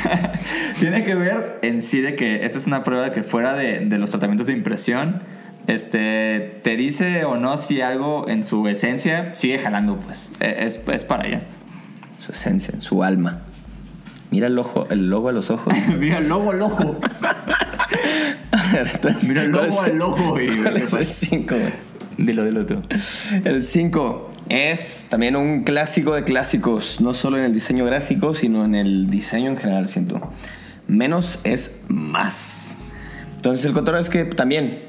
tiene 0.80 1.04
que 1.04 1.14
ver 1.14 1.58
en 1.62 1.82
sí 1.82 2.00
de 2.00 2.14
que 2.14 2.44
esta 2.44 2.58
es 2.58 2.66
una 2.66 2.82
prueba 2.82 3.04
de 3.04 3.10
que 3.12 3.22
fuera 3.22 3.54
de, 3.54 3.80
de 3.80 3.98
los 3.98 4.10
tratamientos 4.10 4.46
de 4.46 4.52
impresión, 4.54 5.22
este, 5.66 6.60
te 6.62 6.76
dice 6.76 7.24
o 7.24 7.36
no 7.36 7.56
si 7.58 7.80
algo 7.80 8.28
en 8.28 8.44
su 8.44 8.66
esencia 8.68 9.34
sigue 9.34 9.58
jalando, 9.58 9.96
pues. 10.00 10.32
E- 10.40 10.66
Es, 10.66 10.80
es 10.92 11.04
para 11.04 11.24
allá. 11.24 11.42
Su 12.18 12.32
esencia, 12.32 12.80
su 12.80 13.02
alma. 13.02 13.42
Mira 14.30 14.46
el 14.46 14.58
ojo, 14.58 14.86
el 14.90 15.10
logo 15.10 15.28
a 15.28 15.32
los 15.32 15.50
ojos. 15.50 15.72
Mira 15.98 16.18
el 16.18 16.28
logo 16.28 16.50
al 16.52 16.62
ojo. 16.62 16.98
A 18.50 18.72
ver, 18.72 18.90
entonces, 18.94 19.28
Mira 19.28 19.42
el 19.42 19.52
¿cuál 19.52 19.68
logo 19.68 19.80
al 19.82 20.02
ojo, 20.02 20.30
güey. 20.30 20.50
¿Cuál 20.62 20.76
es 20.78 20.92
el 20.92 21.06
5, 21.06 21.54
güey? 21.54 21.72
Dilo, 22.18 22.44
dilo 22.44 22.66
tú. 22.66 22.82
El 23.44 23.64
5 23.64 24.30
es 24.48 25.06
también 25.08 25.34
un 25.36 25.62
clásico 25.64 26.14
de 26.14 26.24
clásicos, 26.24 27.00
no 27.00 27.14
solo 27.14 27.38
en 27.38 27.44
el 27.44 27.54
diseño 27.54 27.84
gráfico, 27.84 28.34
sino 28.34 28.64
en 28.64 28.74
el 28.74 29.08
diseño 29.10 29.50
en 29.50 29.56
general, 29.56 29.88
siento. 29.88 30.20
Menos 30.88 31.38
es 31.44 31.80
más. 31.88 32.76
Entonces 33.36 33.64
el 33.66 33.72
control 33.72 33.98
es 34.00 34.10
que 34.10 34.24
también, 34.24 34.82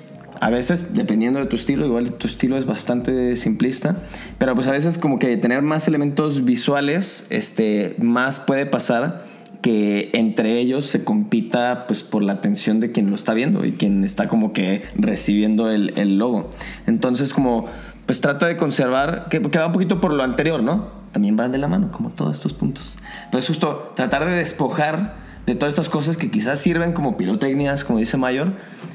a 0.44 0.50
veces, 0.50 0.94
dependiendo 0.94 1.40
de 1.40 1.46
tu 1.46 1.56
estilo, 1.56 1.86
igual 1.86 2.12
tu 2.16 2.28
estilo 2.28 2.58
es 2.58 2.66
bastante 2.66 3.38
simplista, 3.38 3.96
pero 4.38 4.54
pues 4.56 4.68
a 4.68 4.72
veces 4.72 4.98
como 4.98 5.18
que 5.18 5.38
tener 5.38 5.62
más 5.62 5.88
elementos 5.88 6.44
visuales, 6.44 7.28
este, 7.30 7.96
más 8.00 8.42
puede 8.42 8.66
pasar 8.66 9.24
que 9.62 10.10
entre 10.12 10.60
ellos 10.60 10.86
se 10.86 11.06
compita 11.06 11.88
pues 11.88 12.04
por 12.04 12.24
la 12.24 12.34
atención 12.34 12.82
de 12.82 12.92
quien 12.92 13.10
lo 13.10 13.16
está 13.16 13.34
viendo 13.34 13.64
y 13.64 13.72
quien 13.72 14.04
está 14.04 14.28
como 14.28 14.52
que 14.52 14.84
recibiendo 14.96 15.72
el, 15.72 15.94
el 15.96 16.18
logo. 16.18 16.50
Entonces 16.88 17.34
como 17.34 17.68
pues 18.06 18.20
trata 18.20 18.46
de 18.46 18.58
conservar, 18.58 19.28
que, 19.30 19.42
que 19.42 19.60
va 19.60 19.68
un 19.68 19.72
poquito 19.72 20.02
por 20.02 20.14
lo 20.14 20.24
anterior, 20.24 20.62
¿no? 20.62 20.90
También 21.14 21.38
van 21.38 21.54
de 21.54 21.58
la 21.58 21.70
mano, 21.70 21.90
como 21.90 22.10
todos 22.10 22.36
estos 22.36 22.52
puntos. 22.52 22.96
Pero 23.32 23.40
es 23.40 23.48
justo 23.48 23.94
tratar 23.96 24.26
de 24.26 24.34
despojar 24.34 25.23
de 25.46 25.56
todas 25.56 25.74
estas 25.74 25.90
cosas 25.90 26.16
que 26.16 26.32
quizás 26.32 26.60
sirven 26.60 26.94
como 26.94 27.18
pirotecnias, 27.18 27.84
como 27.84 28.00
dice 28.00 28.16
Mayor, 28.18 28.54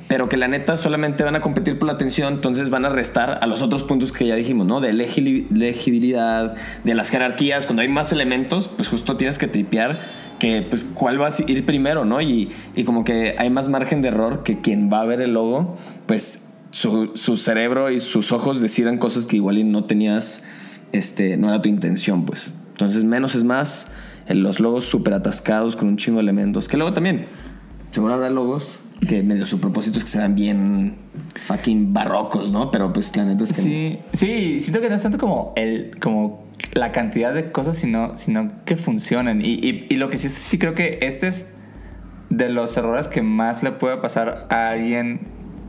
pero 0.08 0.28
que 0.28 0.38
la 0.38 0.48
neta 0.48 0.76
solamente 0.76 1.22
van 1.22 1.36
a 1.36 1.40
competir 1.40 1.78
por 1.78 1.86
la 1.86 1.94
atención, 1.94 2.34
entonces 2.34 2.70
van 2.70 2.86
a 2.86 2.88
restar 2.88 3.38
a 3.42 3.46
los 3.46 3.60
otros 3.60 3.84
puntos 3.84 4.12
que 4.12 4.26
ya 4.26 4.34
dijimos, 4.34 4.66
¿no? 4.66 4.80
De 4.80 4.92
legibilidad, 4.94 6.54
de 6.84 6.94
las 6.94 7.10
jerarquías, 7.10 7.66
cuando 7.66 7.82
hay 7.82 7.88
más 7.88 8.12
elementos, 8.12 8.68
pues 8.68 8.88
justo 8.88 9.16
tienes 9.16 9.36
que 9.36 9.46
tripear 9.46 10.00
que 10.38 10.62
pues 10.62 10.84
cuál 10.84 11.20
va 11.20 11.28
a 11.28 11.32
ir 11.46 11.66
primero, 11.66 12.04
¿no? 12.04 12.20
Y, 12.20 12.50
y 12.74 12.84
como 12.84 13.04
que 13.04 13.34
hay 13.38 13.50
más 13.50 13.68
margen 13.68 14.00
de 14.00 14.08
error 14.08 14.42
que 14.42 14.60
quien 14.60 14.90
va 14.90 15.02
a 15.02 15.04
ver 15.04 15.20
el 15.20 15.34
logo, 15.34 15.76
pues 16.06 16.48
su, 16.70 17.12
su 17.14 17.36
cerebro 17.36 17.90
y 17.90 18.00
sus 18.00 18.32
ojos 18.32 18.60
decidan 18.60 18.98
cosas 18.98 19.26
que 19.26 19.36
igual 19.36 19.70
no 19.70 19.84
tenías, 19.84 20.44
este, 20.92 21.36
no 21.36 21.48
era 21.48 21.60
tu 21.60 21.68
intención, 21.68 22.24
pues. 22.24 22.52
Entonces 22.70 23.04
menos 23.04 23.34
es 23.34 23.44
más, 23.44 23.88
los 24.28 24.60
logos 24.60 24.84
súper 24.84 25.14
atascados 25.14 25.76
con 25.76 25.88
un 25.88 25.96
chingo 25.96 26.18
de 26.18 26.22
elementos, 26.22 26.68
que 26.68 26.76
luego 26.76 26.92
también, 26.92 27.26
seguro 27.90 28.14
habrá 28.14 28.30
logos 28.30 28.80
que 29.06 29.22
medio 29.22 29.46
su 29.46 29.60
propósito 29.60 29.98
es 29.98 30.04
que 30.04 30.10
sean 30.10 30.34
bien 30.34 30.96
fucking 31.46 31.92
barrocos, 31.92 32.50
¿no? 32.50 32.70
Pero 32.70 32.92
pues 32.92 33.16
la 33.16 33.24
neta 33.24 33.44
es 33.44 33.52
que... 33.52 33.62
Sí, 33.62 33.98
sí, 34.12 34.60
siento 34.60 34.80
que 34.80 34.88
no 34.88 34.96
es 34.96 35.02
tanto 35.02 35.18
como 35.18 35.52
el, 35.56 35.96
como 36.00 36.44
la 36.72 36.90
cantidad 36.90 37.32
de 37.32 37.52
cosas, 37.52 37.76
sino, 37.76 38.16
sino 38.16 38.50
que 38.64 38.76
funcionen. 38.76 39.40
Y, 39.40 39.54
y, 39.54 39.86
y 39.88 39.96
lo 39.96 40.08
que 40.08 40.18
sí, 40.18 40.28
sí 40.28 40.58
creo 40.58 40.74
que 40.74 40.98
este 41.02 41.28
es 41.28 41.52
de 42.30 42.48
los 42.48 42.76
errores 42.76 43.08
que 43.08 43.22
más 43.22 43.62
le 43.62 43.72
puede 43.72 43.96
pasar 43.98 44.46
a 44.50 44.70
alguien 44.70 45.20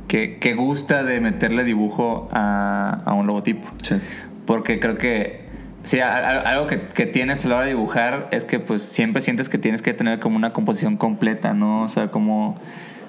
que, 0.07 0.39
que 0.39 0.55
gusta 0.55 1.03
de 1.03 1.21
meterle 1.21 1.63
dibujo 1.63 2.29
a, 2.31 3.03
a 3.05 3.13
un 3.13 3.27
logotipo. 3.27 3.69
Sí. 3.83 3.95
Porque 4.45 4.79
creo 4.79 4.97
que, 4.97 5.48
sí, 5.83 5.99
algo 5.99 6.67
que, 6.67 6.81
que 6.87 7.05
tienes 7.05 7.45
a 7.45 7.49
la 7.49 7.55
hora 7.57 7.65
de 7.65 7.71
dibujar 7.71 8.27
es 8.31 8.45
que 8.45 8.59
pues 8.59 8.83
siempre 8.83 9.21
sientes 9.21 9.49
que 9.49 9.57
tienes 9.57 9.81
que 9.81 9.93
tener 9.93 10.19
como 10.19 10.35
una 10.35 10.53
composición 10.53 10.97
completa, 10.97 11.53
¿no? 11.53 11.83
O 11.83 11.87
sea, 11.87 12.09
como, 12.11 12.57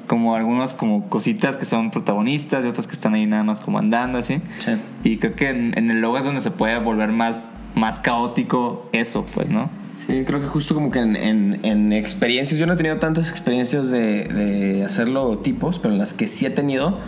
como 0.06 0.35
algunas 0.37 0.74
como 0.74 1.09
cositas 1.09 1.56
que 1.56 1.64
son 1.64 1.90
protagonistas 1.90 2.64
y 2.64 2.68
otras 2.68 2.87
que 2.87 2.94
están 2.94 3.14
ahí 3.14 3.26
nada 3.26 3.44
más 3.44 3.61
como 3.61 3.78
andando, 3.78 4.18
así. 4.18 4.40
Sí. 4.59 4.72
Y 5.04 5.18
creo 5.18 5.35
que 5.35 5.48
en, 5.48 5.76
en 5.76 5.90
el 5.90 6.00
logo 6.00 6.18
es 6.18 6.24
donde 6.24 6.40
se 6.40 6.50
puede 6.50 6.78
volver 6.78 7.11
más, 7.11 7.44
más 7.74 8.00
caótico 8.00 8.88
eso, 8.92 9.24
pues, 9.35 9.50
¿no? 9.50 9.68
Sí, 9.96 10.24
creo 10.26 10.40
que 10.40 10.46
justo 10.46 10.74
como 10.74 10.90
que 10.90 11.00
en, 11.00 11.14
en- 11.14 11.61
en 11.62 11.92
experiencias, 11.92 12.59
yo 12.59 12.66
no 12.66 12.72
he 12.72 12.76
tenido 12.76 12.96
tantas 12.96 13.28
experiencias 13.28 13.90
de, 13.90 14.24
de 14.24 14.83
hacer 14.85 15.09
logotipos, 15.09 15.78
pero 15.78 15.92
en 15.92 15.98
las 15.98 16.14
que 16.14 16.26
sí 16.26 16.46
he 16.46 16.50
tenido, 16.50 16.98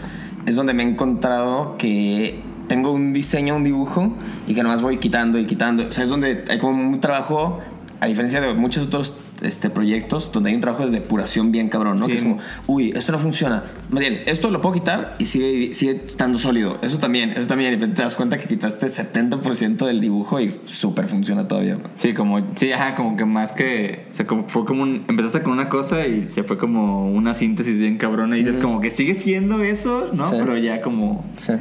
es 0.45 0.57
donde 0.57 0.75
me 0.75 0.83
he 0.83 0.87
encontrado 0.87 1.77
que 1.79 2.43
tengo 2.73 2.91
un 2.91 3.13
diseño, 3.13 3.55
un 3.55 3.65
dibujo, 3.65 4.15
y 4.47 4.55
que 4.55 4.63
nomás 4.63 4.81
voy 4.81 4.97
quitando 4.97 5.39
y 5.39 5.45
quitando. 5.45 5.89
O 5.89 5.93
sea, 5.93 6.05
es 6.05 6.09
donde 6.09 6.43
hay 6.49 6.59
como 6.59 6.83
un 6.83 7.01
trabajo, 7.03 7.61
a 8.01 8.07
diferencia 8.07 8.41
de 8.41 8.55
muchos 8.55 8.87
otros 8.87 9.15
este, 9.43 9.69
proyectos, 9.69 10.33
donde 10.33 10.49
hay 10.49 10.55
un 10.55 10.63
trabajo 10.63 10.87
de 10.87 10.91
depuración 10.91 11.53
bien 11.53 11.69
cabrón, 11.69 11.99
¿no? 11.99 12.07
Sí. 12.07 12.13
Que 12.13 12.17
es 12.17 12.23
como, 12.23 12.39
uy, 12.67 12.95
esto 12.97 13.13
no 13.13 13.19
funciona. 13.19 13.65
Más 13.91 14.01
bien, 14.01 14.23
esto 14.25 14.51
lo 14.51 14.63
puedo 14.63 14.73
quitar 14.73 15.17
y 15.19 15.27
sigue, 15.27 15.75
sigue 15.75 16.01
estando 16.07 16.39
sólido. 16.39 16.79
Eso 16.81 16.97
también, 16.97 17.33
eso 17.33 17.47
también. 17.47 17.75
Y 17.75 17.77
te 17.77 17.89
das 17.89 18.17
cuenta 18.17 18.39
que 18.39 18.49
quitaste 18.49 18.87
70% 18.87 19.85
del 19.85 20.01
dibujo 20.01 20.41
y 20.41 20.59
súper 20.65 21.09
funciona 21.09 21.47
todavía. 21.47 21.77
Sí, 21.95 22.15
como, 22.15 22.41
sí, 22.55 22.73
ajá, 22.73 22.95
como 22.95 23.19
que 23.19 23.27
más 23.27 23.53
que, 23.53 24.07
o 24.11 24.15
sea, 24.15 24.27
como 24.27 24.49
fue 24.49 24.65
como 24.65 24.83
un, 24.83 25.05
empezaste 25.09 25.43
con 25.43 25.53
una 25.53 25.69
cosa 25.69 26.07
y 26.07 26.31
se 26.31 26.43
fue 26.43 26.57
como 26.57 27.13
una 27.13 27.35
síntesis 27.35 27.79
bien 27.79 27.99
cabrona 27.99 28.39
y 28.39 28.49
es 28.49 28.59
como 28.59 28.81
que 28.81 28.91
sigue 28.91 29.13
siendo 29.13 29.63
eso, 29.63 30.07
¿no? 30.15 30.31
Sí. 30.31 30.37
Pero 30.39 30.57
ya 30.57 30.81
como, 30.81 31.27
Sí. 31.37 31.53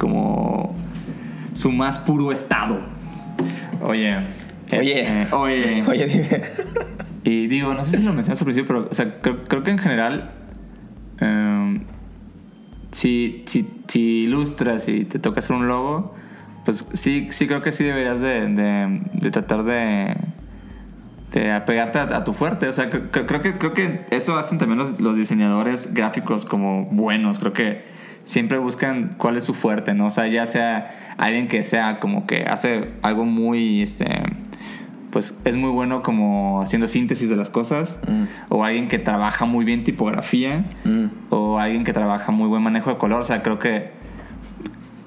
Como 0.00 0.74
su 1.52 1.70
más 1.70 1.98
puro 1.98 2.32
estado. 2.32 2.78
Oye. 3.82 4.16
Oye. 4.72 5.22
este, 5.22 5.34
oye. 5.34 5.84
Oye, 5.88 6.06
dime. 6.06 6.42
Y 7.22 7.48
digo, 7.48 7.74
no 7.74 7.84
sé 7.84 7.98
si 7.98 8.02
lo 8.02 8.12
mencionas 8.14 8.40
al 8.40 8.44
principio, 8.46 8.66
pero 8.66 8.88
o 8.90 8.94
sea, 8.94 9.20
creo, 9.20 9.44
creo 9.44 9.62
que 9.62 9.70
en 9.70 9.78
general, 9.78 10.30
em, 11.18 11.82
si, 12.92 13.44
si, 13.46 13.68
si 13.88 14.22
ilustras 14.24 14.88
y 14.88 15.04
te 15.04 15.18
toca 15.18 15.40
hacer 15.40 15.54
un 15.54 15.68
logo, 15.68 16.14
pues 16.64 16.86
sí, 16.94 17.28
sí 17.30 17.46
creo 17.46 17.60
que 17.62 17.72
sí 17.72 17.84
deberías 17.84 18.20
de, 18.20 18.46
de- 18.46 19.02
de 19.12 19.30
tratar 19.30 19.64
de, 19.64 20.16
de 21.32 21.52
apegarte 21.52 21.98
a, 21.98 22.02
a 22.16 22.24
tu 22.24 22.32
fuerte. 22.32 22.68
O 22.68 22.72
sea, 22.72 22.90
cre- 22.90 23.10
cre- 23.10 23.26
creo, 23.26 23.40
que, 23.42 23.58
creo 23.58 23.74
que 23.74 24.06
eso 24.10 24.36
hacen 24.38 24.58
también 24.58 24.78
los, 24.78 24.98
los 25.00 25.16
diseñadores 25.16 25.92
gráficos 25.92 26.44
como 26.46 26.86
buenos. 26.86 27.38
Creo 27.38 27.52
que 27.52 27.84
siempre 28.30 28.58
buscan 28.58 29.14
cuál 29.18 29.36
es 29.36 29.42
su 29.44 29.54
fuerte, 29.54 29.92
¿no? 29.92 30.06
O 30.06 30.10
sea, 30.10 30.28
ya 30.28 30.46
sea 30.46 31.14
alguien 31.18 31.48
que 31.48 31.64
sea 31.64 31.98
como 31.98 32.26
que 32.28 32.44
hace 32.44 32.90
algo 33.02 33.24
muy, 33.24 33.82
este, 33.82 34.06
pues 35.10 35.36
es 35.44 35.56
muy 35.56 35.70
bueno 35.70 36.04
como 36.04 36.62
haciendo 36.62 36.86
síntesis 36.86 37.28
de 37.28 37.34
las 37.34 37.50
cosas, 37.50 37.98
o 38.48 38.62
alguien 38.64 38.86
que 38.86 39.00
trabaja 39.00 39.46
muy 39.46 39.64
bien 39.64 39.82
tipografía, 39.82 40.64
o 41.30 41.58
alguien 41.58 41.82
que 41.82 41.92
trabaja 41.92 42.30
muy 42.30 42.46
buen 42.46 42.62
manejo 42.62 42.90
de 42.90 42.98
color. 42.98 43.20
O 43.20 43.24
sea, 43.24 43.42
creo 43.42 43.58
que 43.58 43.90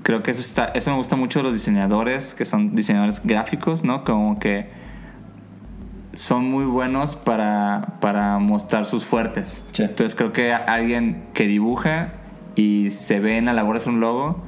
creo 0.04 0.22
que 0.22 0.32
eso 0.32 0.42
está 0.42 0.66
eso 0.76 0.92
me 0.92 0.98
gusta 0.98 1.16
mucho 1.16 1.40
de 1.40 1.44
los 1.44 1.54
diseñadores 1.54 2.34
que 2.36 2.44
son 2.44 2.76
diseñadores 2.76 3.22
gráficos 3.24 3.86
no 3.86 4.04
como 4.04 4.38
que 4.38 4.66
son 6.12 6.50
muy 6.50 6.66
buenos 6.66 7.16
para, 7.16 8.00
para 8.02 8.38
mostrar 8.38 8.86
sus 8.86 9.06
fuertes 9.06 9.64
Sí. 9.72 9.84
entonces 9.84 10.16
creo 10.16 10.34
que 10.34 10.52
alguien 10.54 11.24
que 11.34 11.48
dibuja 11.48 12.16
y 12.56 12.90
se 12.90 13.20
ve 13.20 13.38
en 13.38 13.46
la 13.46 13.54
labor 13.54 13.78
hacer 13.78 13.94
un 13.94 14.00
logo 14.00 14.44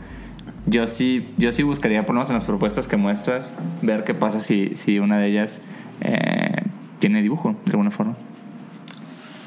yo 0.67 0.87
sí 0.87 1.33
yo 1.37 1.51
sí 1.51 1.63
buscaría 1.63 2.05
por 2.05 2.15
lo 2.15 2.19
menos 2.19 2.29
en 2.29 2.35
las 2.35 2.45
propuestas 2.45 2.87
que 2.87 2.97
muestras 2.97 3.53
ver 3.81 4.03
qué 4.03 4.13
pasa 4.13 4.39
si, 4.39 4.75
si 4.75 4.99
una 4.99 5.17
de 5.17 5.27
ellas 5.27 5.61
eh, 6.01 6.63
tiene 6.99 7.21
dibujo 7.21 7.55
de 7.65 7.71
alguna 7.71 7.91
forma 7.91 8.15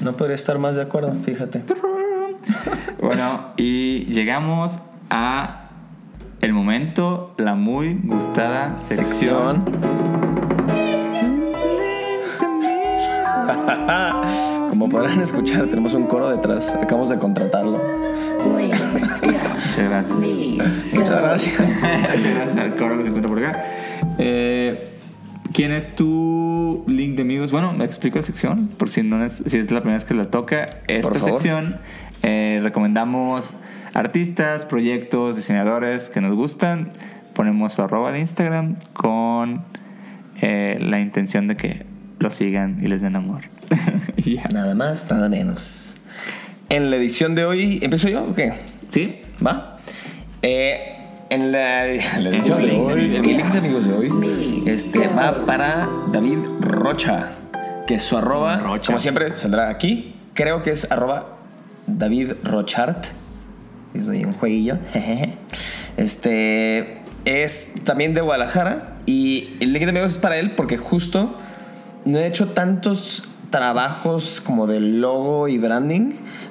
No 0.01 0.17
podría 0.17 0.37
estar 0.37 0.59
más 0.59 0.77
de 0.77 0.83
acuerdo, 0.83 1.13
fíjate. 1.25 1.65
bueno, 3.03 3.53
y 3.57 4.05
llegamos 4.07 4.79
a 5.11 5.69
el 6.41 6.53
momento, 6.53 7.35
la 7.37 7.57
muy 7.57 7.95
gustada 8.05 8.79
sección. 8.79 9.65
Como 14.89 15.03
podrán 15.03 15.21
escuchar, 15.21 15.67
tenemos 15.67 15.93
un 15.93 16.07
coro 16.07 16.31
detrás. 16.31 16.75
Acabamos 16.75 17.11
de 17.11 17.19
contratarlo. 17.19 17.79
Muchas 18.43 19.77
gracias. 19.77 20.09
Muchas 20.95 21.21
gracias. 21.21 21.61
Muchas 21.61 22.25
gracias 22.25 22.57
al 22.57 22.75
coro 22.75 22.97
que 22.97 23.03
se 23.03 23.09
encuentra 23.11 23.29
por 23.29 23.39
acá. 23.39 23.65
Eh, 24.17 24.89
¿Quién 25.53 25.73
es 25.73 25.95
tu 25.95 26.85
link 26.87 27.17
de 27.17 27.23
amigos? 27.23 27.53
Bueno, 27.53 27.75
me 27.75 27.85
explico 27.85 28.17
la 28.17 28.23
sección, 28.23 28.69
por 28.79 28.89
si 28.89 29.03
no 29.03 29.23
es, 29.23 29.43
si 29.45 29.59
es 29.59 29.71
la 29.71 29.81
primera 29.81 29.99
vez 29.99 30.07
que 30.07 30.15
la 30.15 30.31
toca. 30.31 30.65
Esta 30.87 31.21
sección 31.21 31.77
eh, 32.23 32.61
recomendamos 32.63 33.57
artistas, 33.93 34.65
proyectos, 34.65 35.37
diseñadores 35.37 36.09
que 36.09 36.23
nos 36.23 36.35
gustan. 36.35 36.89
Ponemos 37.35 37.75
su 37.75 37.83
arroba 37.83 38.11
de 38.11 38.21
Instagram 38.21 38.77
con 38.95 39.65
eh, 40.41 40.79
la 40.81 40.99
intención 40.99 41.47
de 41.47 41.59
que 41.59 41.85
lo 42.19 42.31
sigan 42.31 42.79
y 42.83 42.87
les 42.87 43.03
den 43.03 43.17
amor. 43.17 43.58
Nada 44.53 44.75
más, 44.75 45.11
nada 45.11 45.29
menos. 45.29 45.95
En 46.69 46.91
la 46.91 46.97
edición 46.97 47.35
de 47.35 47.45
hoy, 47.45 47.79
¿empiezo 47.83 48.09
yo 48.09 48.25
o 48.25 48.35
qué? 48.35 48.53
¿Sí? 48.89 49.21
¿Va? 49.45 49.79
Eh, 50.43 50.97
en 51.31 51.53
la, 51.53 51.87
edición 51.87 52.63
de 52.63 52.73
hoy, 52.73 53.17
en 53.17 53.23
mi 53.23 53.35
link 53.35 53.53
de 53.53 53.59
amigos 53.59 53.87
de 53.87 53.93
hoy, 53.93 54.63
este 54.67 55.09
va 55.09 55.47
para 55.47 55.89
David 56.13 56.39
Rocha, 56.61 57.31
que 57.87 58.01
su 58.01 58.17
arroba, 58.17 58.59
Rocha. 58.59 58.87
como 58.87 59.01
siempre, 59.01 59.39
saldrá 59.39 59.69
aquí. 59.69 60.13
Creo 60.35 60.63
que 60.63 60.71
es 60.71 60.91
arroba 60.91 61.39
David 61.87 62.33
Rochart. 62.45 63.07
Soy 64.05 64.25
un 64.25 64.33
jueguillo. 64.33 64.79
Este 65.97 66.99
es 67.25 67.75
también 67.83 68.15
de 68.15 68.21
Guadalajara 68.21 68.99
y 69.07 69.57
el 69.59 69.73
link 69.73 69.83
de 69.83 69.91
amigos 69.91 70.13
es 70.13 70.19
para 70.19 70.39
él 70.39 70.53
porque 70.53 70.77
justo 70.77 71.35
no 72.05 72.19
he 72.19 72.27
hecho 72.29 72.51
tantos 72.51 73.28
trabajos 73.51 74.41
como 74.41 74.67
de 74.67 74.81
logo 74.81 75.49
y 75.49 75.59
branding, 75.59 76.11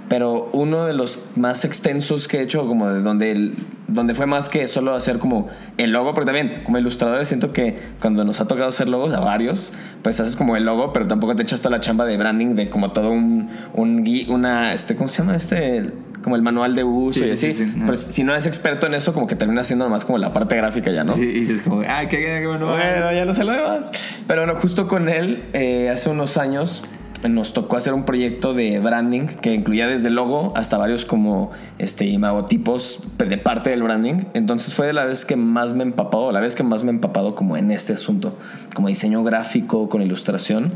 pero 0.09 0.49
uno 0.53 0.85
de 0.85 0.93
los 0.93 1.19
más 1.35 1.65
extensos 1.65 2.27
que 2.27 2.37
he 2.37 2.41
hecho, 2.43 2.65
como 2.67 2.87
de 2.89 3.01
donde, 3.01 3.31
el- 3.31 3.55
donde 3.87 4.13
fue 4.13 4.25
más 4.25 4.49
que 4.49 4.67
solo 4.67 4.93
hacer 4.95 5.19
como 5.19 5.47
el 5.77 5.91
logo, 5.91 6.13
porque 6.13 6.25
también 6.31 6.61
como 6.65 6.77
ilustradores 6.77 7.27
siento 7.27 7.51
que 7.51 7.77
cuando 8.01 8.23
nos 8.23 8.39
ha 8.41 8.47
tocado 8.47 8.69
hacer 8.69 8.87
logos 8.87 9.13
a 9.13 9.19
varios, 9.19 9.73
pues 10.01 10.19
haces 10.19 10.35
como 10.35 10.55
el 10.55 10.63
logo, 10.65 10.93
pero 10.93 11.07
tampoco 11.07 11.35
te 11.35 11.43
echas 11.43 11.61
toda 11.61 11.77
la 11.77 11.81
chamba 11.81 12.05
de 12.05 12.17
branding 12.17 12.55
de 12.55 12.69
como 12.69 12.91
todo 12.91 13.11
un, 13.11 13.49
un 13.73 14.05
una, 14.29 14.73
este, 14.73 14.95
¿cómo 14.95 15.09
se 15.09 15.19
llama? 15.23 15.35
Este, 15.35 15.91
como 16.27 16.35
el 16.35 16.41
manual 16.41 16.75
de 16.75 16.83
uso 16.83 17.19
Sí, 17.19 17.21
y 17.21 17.37
sí, 17.37 17.47
así. 17.47 17.53
sí, 17.53 17.65
sí. 17.65 17.81
Pero 17.85 17.95
si 17.95 18.25
no 18.25 18.33
eres 18.33 18.47
experto 18.47 18.85
en 18.85 18.95
eso, 18.95 19.13
como 19.13 19.27
que 19.27 19.37
terminas 19.37 19.65
haciendo 19.67 19.85
nomás 19.85 20.03
como 20.03 20.17
la 20.17 20.33
parte 20.33 20.57
gráfica 20.57 20.91
ya, 20.91 21.05
¿no? 21.05 21.13
Sí, 21.13 21.45
y 21.47 21.53
es 21.53 21.61
como, 21.61 21.81
ah, 21.87 22.01
qué, 22.09 22.17
qué 22.17 22.45
bueno. 22.45 22.67
Bueno, 22.67 23.13
ya 23.13 23.23
no 23.23 23.33
sé 23.33 23.45
lo 23.45 23.53
demás. 23.53 23.93
Pero 24.27 24.45
bueno, 24.45 24.59
justo 24.59 24.89
con 24.89 25.07
él, 25.07 25.45
eh, 25.53 25.89
hace 25.89 26.09
unos 26.09 26.35
años 26.35 26.83
nos 27.29 27.53
tocó 27.53 27.77
hacer 27.77 27.93
un 27.93 28.03
proyecto 28.03 28.53
de 28.53 28.79
branding 28.79 29.25
que 29.25 29.53
incluía 29.53 29.87
desde 29.87 30.09
logo 30.09 30.51
hasta 30.57 30.77
varios 30.77 31.05
como 31.05 31.51
este 31.79 32.05
imagotipos 32.05 32.99
de 33.17 33.37
parte 33.37 33.69
del 33.69 33.83
branding. 33.83 34.25
Entonces 34.33 34.73
fue 34.73 34.85
de 34.85 34.93
la 34.93 35.05
vez 35.05 35.23
que 35.23 35.37
más 35.37 35.73
me 35.73 35.83
empapado, 35.83 36.33
la 36.33 36.41
vez 36.41 36.55
que 36.55 36.63
más 36.63 36.83
me 36.83 36.91
empapado 36.91 37.35
como 37.35 37.55
en 37.55 37.71
este 37.71 37.93
asunto, 37.93 38.37
como 38.75 38.89
diseño 38.89 39.23
gráfico, 39.23 39.87
con 39.87 40.01
ilustración. 40.01 40.73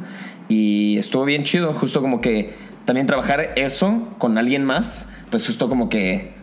Y 0.48 0.98
estuvo 0.98 1.26
bien 1.26 1.44
chido, 1.44 1.74
justo 1.74 2.02
como 2.02 2.22
que 2.22 2.71
también 2.86 3.08
trabajar 3.08 3.52
eso 3.56 4.08
con 4.17 4.38
alguien 4.38 4.65
más, 4.65 5.10
pues 5.30 5.46
justo 5.46 5.70
como 5.70 5.89
que 5.89 6.34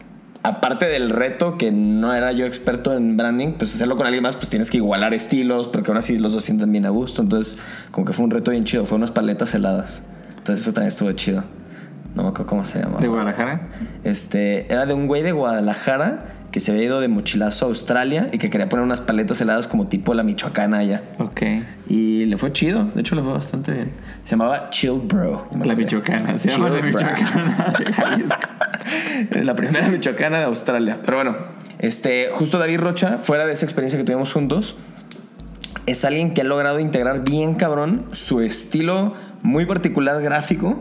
aparte 0.42 0.86
del 0.86 1.10
reto 1.10 1.58
que 1.58 1.72
no 1.72 2.14
era 2.14 2.32
yo 2.32 2.46
experto 2.46 2.96
en 2.96 3.16
branding, 3.16 3.52
pues 3.52 3.74
hacerlo 3.74 3.96
con 3.96 4.06
alguien 4.06 4.22
más, 4.22 4.36
pues 4.36 4.48
tienes 4.48 4.70
que 4.70 4.78
igualar 4.78 5.14
estilos, 5.14 5.68
porque 5.68 5.90
aún 5.90 5.98
así 5.98 6.18
los 6.18 6.32
dos 6.32 6.44
sienten 6.44 6.72
bien 6.72 6.86
a 6.86 6.90
gusto. 6.90 7.22
Entonces, 7.22 7.58
como 7.90 8.06
que 8.06 8.12
fue 8.12 8.24
un 8.24 8.30
reto 8.30 8.50
bien 8.50 8.64
chido, 8.64 8.86
fue 8.86 8.96
unas 8.96 9.10
paletas 9.10 9.54
heladas. 9.54 10.02
Entonces, 10.36 10.62
eso 10.62 10.72
también 10.72 10.88
estuvo 10.88 11.12
chido. 11.12 11.44
No 12.14 12.22
me 12.22 12.28
acuerdo 12.30 12.46
cómo 12.46 12.64
se 12.64 12.80
llama. 12.80 13.00
¿De 13.00 13.08
Guadalajara? 13.08 13.68
Este, 14.04 14.72
era 14.72 14.86
de 14.86 14.94
un 14.94 15.06
güey 15.06 15.22
de 15.22 15.32
Guadalajara 15.32 16.37
que 16.50 16.60
se 16.60 16.72
había 16.72 16.84
ido 16.84 17.00
de 17.00 17.08
mochilazo 17.08 17.66
a 17.66 17.68
Australia 17.68 18.28
y 18.32 18.38
que 18.38 18.50
quería 18.50 18.68
poner 18.68 18.84
unas 18.84 19.00
paletas 19.00 19.40
heladas 19.40 19.68
como 19.68 19.86
tipo 19.86 20.14
la 20.14 20.22
michoacana 20.22 20.78
allá. 20.78 21.02
Ok. 21.18 21.42
Y 21.88 22.24
le 22.24 22.38
fue 22.38 22.52
chido, 22.52 22.84
de 22.94 23.00
hecho 23.00 23.14
le 23.14 23.22
fue 23.22 23.32
bastante 23.32 23.72
bien. 23.72 23.92
Se 24.24 24.30
llamaba 24.30 24.70
Chill 24.70 25.00
Bro. 25.04 25.48
La. 25.64 25.74
Michoacana, 25.74 26.38
se 26.38 26.48
llama 26.48 26.70
la 26.70 26.80
Chill 26.80 26.92
Bro. 26.92 27.00
Michoacana 27.00 27.74
de 27.78 27.92
Jalisco. 27.92 28.38
Es 29.30 29.44
la 29.44 29.54
primera 29.54 29.88
michoacana 29.88 30.38
de 30.38 30.44
Australia. 30.44 30.98
Pero 31.04 31.18
bueno, 31.18 31.36
este, 31.78 32.28
justo 32.32 32.58
David 32.58 32.80
Rocha, 32.80 33.18
fuera 33.22 33.46
de 33.46 33.52
esa 33.52 33.64
experiencia 33.64 33.98
que 33.98 34.04
tuvimos 34.04 34.32
juntos, 34.32 34.76
es 35.86 36.04
alguien 36.04 36.34
que 36.34 36.42
ha 36.42 36.44
logrado 36.44 36.80
integrar 36.80 37.24
bien 37.24 37.54
cabrón 37.54 38.06
su 38.12 38.40
estilo 38.40 39.14
muy 39.42 39.66
particular 39.66 40.20
gráfico, 40.22 40.80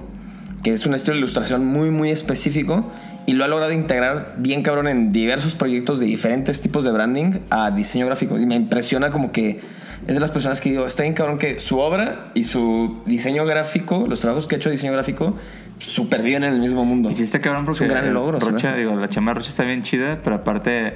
que 0.64 0.74
es 0.74 0.86
un 0.86 0.96
estilo 0.96 1.14
de 1.14 1.20
ilustración 1.20 1.66
muy, 1.66 1.92
muy 1.92 2.10
específico, 2.10 2.92
y 3.28 3.34
lo 3.34 3.44
ha 3.44 3.50
logrado 3.50 3.74
integrar 3.74 4.36
bien 4.38 4.64
cabrón 4.64 4.88
en 4.88 5.12
diversos 5.12 5.54
proyectos 5.54 6.00
de 6.00 6.06
diferentes 6.06 6.62
tipos 6.62 6.86
de 6.86 6.92
branding 6.92 7.40
a 7.50 7.72
diseño 7.72 8.06
gráfico. 8.06 8.40
Y 8.40 8.46
me 8.46 8.56
impresiona 8.56 9.12
como 9.12 9.34
que 9.34 9.60
es 10.08 10.14
de 10.14 10.20
las 10.22 10.32
personas 10.32 10.62
que 10.62 10.70
digo, 10.70 10.88
está 10.88 11.04
bien 11.04 11.14
cabrón 11.14 11.38
que 11.38 11.60
su 11.60 11.78
obra 11.80 12.32
y 12.36 12.46
su 12.46 13.02
diseño 13.06 13.46
gráfico, 13.46 14.06
los 14.08 14.22
trabajos 14.22 14.48
que 14.48 14.56
ha 14.56 14.58
hecho 14.58 14.70
de 14.70 14.76
diseño 14.76 14.94
gráfico, 14.94 15.36
superviven 15.78 16.46
en 16.46 16.54
el 16.54 16.62
mismo 16.62 16.86
mundo. 16.86 17.10
Y 17.10 17.16
sí 17.16 17.24
está 17.24 17.42
cabrón 17.42 17.66
porque 17.66 17.84
Es 17.84 17.92
un 17.92 17.98
gran 17.98 18.14
logro. 18.14 18.40
Rocha, 18.40 18.74
digo, 18.74 18.96
la 18.96 19.10
chamba 19.10 19.32
de 19.32 19.40
Rocha 19.40 19.50
está 19.50 19.66
bien 19.66 19.82
chida, 19.82 20.22
pero 20.24 20.38
aparte, 20.38 20.94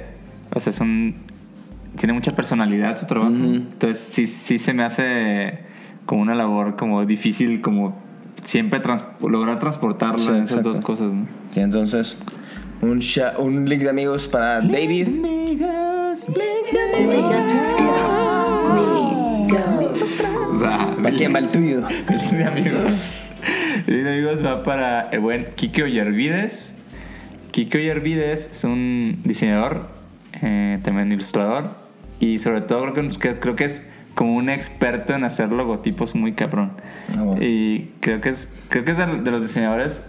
o 0.54 0.58
sea, 0.58 0.70
es 0.70 0.80
un... 0.80 1.16
Tiene 1.98 2.14
mucha 2.14 2.34
personalidad 2.34 2.96
su 2.96 3.04
trabajo. 3.04 3.34
Entonces 3.34 3.98
sí, 3.98 4.26
sí 4.26 4.56
se 4.56 4.72
me 4.72 4.84
hace 4.84 5.58
como 6.06 6.22
una 6.22 6.34
labor 6.34 6.76
como 6.76 7.04
difícil, 7.04 7.60
como 7.60 8.00
siempre 8.44 8.80
trans- 8.80 9.04
lograr 9.20 9.58
transportarla 9.58 10.18
Sí, 10.18 10.28
en 10.30 10.42
esas 10.44 10.62
dos 10.62 10.80
cosas, 10.80 11.12
¿no? 11.12 11.26
Sí, 11.50 11.60
entonces, 11.60 12.16
un, 12.80 13.00
un 13.38 13.68
link 13.68 13.82
de 13.82 13.90
amigos 13.90 14.28
para 14.28 14.60
David. 14.60 15.08
O 20.50 20.54
sea, 20.54 20.94
¿Para 21.02 21.16
quién 21.16 21.34
va 21.34 21.38
el 21.38 21.48
tuyo? 21.48 21.82
El 21.88 22.16
link 22.18 22.30
de 22.32 22.44
amigos. 22.44 23.14
El 23.86 23.94
link 23.96 24.04
de 24.04 24.12
amigos 24.18 24.44
va 24.44 24.62
para 24.62 25.08
el 25.10 25.20
buen 25.20 25.46
Kike 25.54 25.82
Ollervides. 25.84 26.76
Kike 27.50 27.78
Ollervides 27.78 28.50
es 28.52 28.64
un 28.64 29.20
diseñador, 29.24 29.88
eh, 30.42 30.78
también 30.82 31.12
ilustrador. 31.12 31.70
Y 32.20 32.38
sobre 32.38 32.60
todo 32.62 32.92
creo 32.92 32.94
que, 33.10 33.18
que- 33.18 33.38
creo 33.40 33.56
que 33.56 33.64
es 33.64 33.90
como 34.14 34.36
un 34.36 34.48
experto 34.48 35.14
en 35.14 35.24
hacer 35.24 35.50
logotipos 35.50 36.14
muy 36.14 36.32
cabrón. 36.32 36.72
Bueno. 37.16 37.42
Y 37.42 37.90
creo 38.00 38.20
que 38.20 38.30
es, 38.30 38.52
creo 38.68 38.84
que 38.84 38.92
es 38.92 38.98
de, 38.98 39.06
los 39.06 39.42
diseñadores 39.42 40.04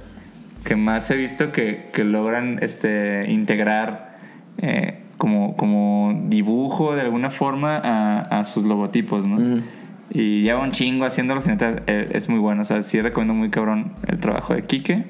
que 0.63 0.75
más 0.75 1.09
he 1.11 1.15
visto 1.15 1.51
que, 1.51 1.89
que 1.93 2.03
logran 2.03 2.59
este, 2.61 3.25
integrar 3.29 4.17
eh, 4.57 4.99
como, 5.17 5.55
como 5.55 6.25
dibujo 6.27 6.95
de 6.95 7.01
alguna 7.01 7.29
forma 7.29 7.77
a, 7.77 8.39
a 8.39 8.43
sus 8.43 8.63
logotipos, 8.63 9.27
¿no? 9.27 9.61
Y 10.09 10.41
lleva 10.43 10.61
un 10.61 10.71
chingo 10.71 11.05
haciéndolo, 11.05 11.41
y 11.43 11.47
neta, 11.47 11.81
eh, 11.87 12.09
es 12.11 12.29
muy 12.29 12.39
bueno. 12.39 12.61
O 12.61 12.65
sea, 12.65 12.81
sí 12.83 13.01
recomiendo 13.01 13.33
muy 13.33 13.49
cabrón 13.49 13.93
el 14.07 14.19
trabajo 14.19 14.53
de 14.53 14.61
Quique. 14.61 15.05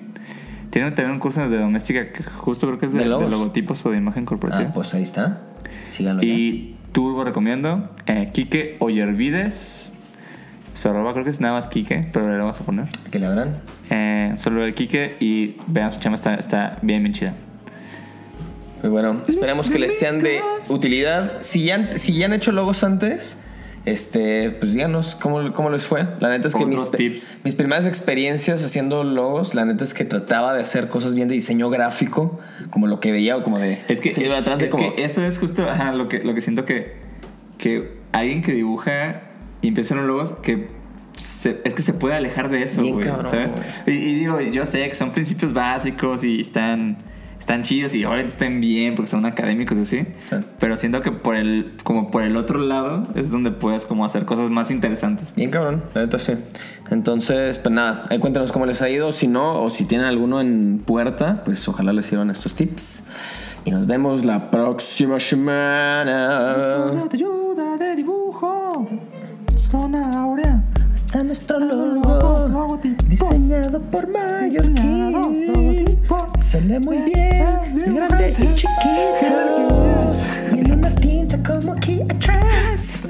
Tiene 0.70 0.92
también 0.92 1.12
un 1.12 1.20
curso 1.20 1.48
de 1.48 1.58
doméstica 1.58 2.12
que 2.12 2.24
justo 2.24 2.68
creo 2.68 2.80
que 2.80 2.86
es 2.86 2.94
de, 2.94 3.00
¿De 3.00 3.06
de 3.06 3.30
logotipos 3.30 3.86
o 3.86 3.92
de 3.92 3.98
imagen 3.98 4.26
corporativa. 4.26 4.70
Ah, 4.70 4.74
pues 4.74 4.94
ahí 4.94 5.04
está. 5.04 5.42
Síganlo 5.90 6.24
ya. 6.24 6.30
Y 6.30 6.73
tú 6.73 6.73
lo 6.96 7.24
recomiendo, 7.24 7.90
eh, 8.06 8.30
Quique 8.32 8.78
Ollervides. 8.80 9.94
Su 10.74 10.90
arroba 10.90 11.14
creo 11.14 11.24
que 11.24 11.30
es 11.30 11.40
nada 11.40 11.54
más 11.54 11.68
Quique, 11.68 12.08
pero 12.12 12.30
le 12.30 12.38
vamos 12.38 12.60
a 12.60 12.64
poner. 12.64 12.88
¿Qué 13.12 13.20
le 13.20 13.28
habrán? 13.28 13.58
Eh, 13.90 14.34
solo 14.38 14.66
el 14.66 14.74
Quique 14.74 15.16
y 15.20 15.56
vean 15.68 15.92
su 15.92 16.00
chama, 16.00 16.16
está, 16.16 16.36
está 16.36 16.80
bien, 16.82 17.04
bien 17.04 17.14
chida. 17.14 17.34
Pues 18.82 18.92
bueno, 18.92 19.22
esperemos 19.28 19.70
que 19.70 19.80
les 19.80 19.98
sean 19.98 20.20
de 20.20 20.42
utilidad. 20.70 21.38
Si 21.42 21.64
ya, 21.64 21.98
si 21.98 22.14
ya 22.14 22.26
han 22.26 22.34
hecho 22.34 22.52
logos 22.52 22.84
antes, 22.84 23.43
este, 23.86 24.52
pues 24.52 24.74
díganos 24.74 25.16
cómo, 25.16 25.52
cómo 25.54 25.70
les 25.70 25.86
fue. 25.86 26.08
La 26.20 26.30
neta 26.30 26.48
es 26.48 26.56
que 26.56 26.66
mis, 26.66 26.92
tips. 26.92 27.38
mis 27.44 27.56
primeras 27.56 27.86
experiencias 27.86 28.64
haciendo 28.64 29.04
logos, 29.04 29.56
la 29.56 29.66
neta 29.66 29.84
es 29.84 29.94
que 29.94 30.06
trataba 30.06 30.54
de 30.54 30.62
hacer 30.62 30.88
cosas 30.88 31.16
bien 31.16 31.28
de 31.28 31.34
diseño 31.34 31.70
gráfico, 31.70 32.40
como 32.70 32.88
lo 32.88 33.00
que 33.00 33.12
veía 33.12 33.36
o 33.38 33.44
como 33.44 33.60
de... 33.60 33.82
Es 33.90 34.00
que, 34.00 34.14
se 34.14 34.24
iba 34.24 34.38
atrás 34.38 34.60
de 34.60 34.70
como... 34.70 34.96
que 34.96 35.04
eso 35.04 35.26
es 35.26 35.38
justo 35.38 35.70
ajá, 35.70 35.94
lo, 35.94 36.08
que, 36.08 36.20
lo 36.24 36.34
que 36.34 36.42
siento 36.42 36.64
que, 36.66 36.94
que 37.58 37.98
alguien 38.14 38.42
que 38.42 38.54
dibuja 38.54 39.22
y 39.62 39.68
empieza 39.70 39.96
en 39.96 40.02
los 40.02 40.08
logos 40.08 40.32
que 40.42 40.68
se- 41.18 41.62
es 41.66 41.74
que 41.74 41.82
se 41.82 41.94
puede 41.94 42.16
alejar 42.16 42.50
de 42.50 42.64
eso, 42.64 42.82
güey, 42.84 43.06
cabrón, 43.06 43.30
¿sabes? 43.32 43.54
Y, 43.86 43.92
y 43.92 44.16
digo, 44.16 44.40
yo 44.42 44.66
sé 44.66 44.88
que 44.88 44.96
son 44.96 45.12
principios 45.12 45.54
básicos 45.54 46.24
y 46.24 46.40
están, 46.40 46.98
están 47.44 47.64
chidos 47.64 47.94
y 47.94 48.06
ahora 48.06 48.22
están 48.22 48.62
bien 48.62 48.96
porque 48.96 49.12
son 49.12 49.26
académicos 49.26 49.78
así, 49.78 50.06
Sí. 50.30 50.38
pero 50.60 50.78
siento 50.78 51.02
que 51.02 51.12
por 51.12 51.36
el, 51.36 51.74
como 51.84 52.10
por 52.10 52.24
el 52.24 52.38
otro 52.38 52.58
lado 52.58 53.06
es 53.16 53.32
donde 53.32 53.52
puedes 53.52 53.86
como 53.86 54.06
hacer 54.06 54.24
cosas 54.24 54.50
más 54.50 54.72
interesantes. 54.72 55.36
Bien 55.36 55.50
cabrón, 55.52 55.84
la 55.94 56.04
neta 56.04 56.18
sí. 56.20 56.34
Entonces, 56.90 57.60
pues 57.60 57.76
nada, 57.76 58.04
ahí 58.10 58.20
cuéntanos 58.20 58.54
cómo 58.54 58.66
les 58.66 58.82
ha 58.82 58.88
ido. 58.90 59.12
Si 59.12 59.28
no, 59.28 59.62
o 59.62 59.70
si 59.70 59.84
tienen 59.86 60.08
alguno 60.08 60.40
en 60.40 60.80
puerta, 60.86 61.42
pues 61.44 61.68
ojalá 61.68 61.92
les 61.92 62.06
sirvan 62.06 62.32
estos 62.32 62.56
tips. 62.56 63.04
Y 63.66 63.72
nos 63.72 63.88
vemos 63.88 64.24
la 64.24 64.50
próxima 64.50 65.20
semana. 65.20 66.86
de 67.10 67.10
ayuda 67.14 67.78
de 67.78 67.96
dibujo. 67.98 68.88
Zona 69.56 70.12
Aurea. 70.12 70.63
Está 71.14 71.24
nuestro 71.24 71.60
logo 71.60 72.80
diseñado 73.08 73.80
por 73.92 74.08
Mallorquín. 74.08 74.74
lee 76.62 76.80
muy 76.80 76.98
bien, 77.04 77.96
grande 77.96 78.32
y 78.32 78.56
chiquito. 78.56 79.30
Y 80.56 80.72
una 80.72 80.90
tinta 80.90 81.38
como 81.44 81.74
aquí 81.74 82.02
atrás. 82.02 83.04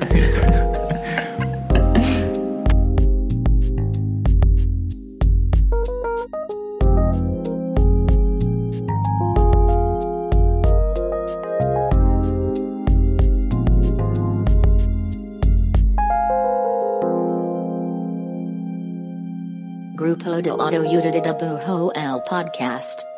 Grupo 20.42 20.70
de 20.70 20.78
Auto 20.78 20.90
Uda 20.90 21.12
de 21.12 21.32
Bujo 21.34 21.92
El 21.94 22.22
Podcast. 22.24 23.13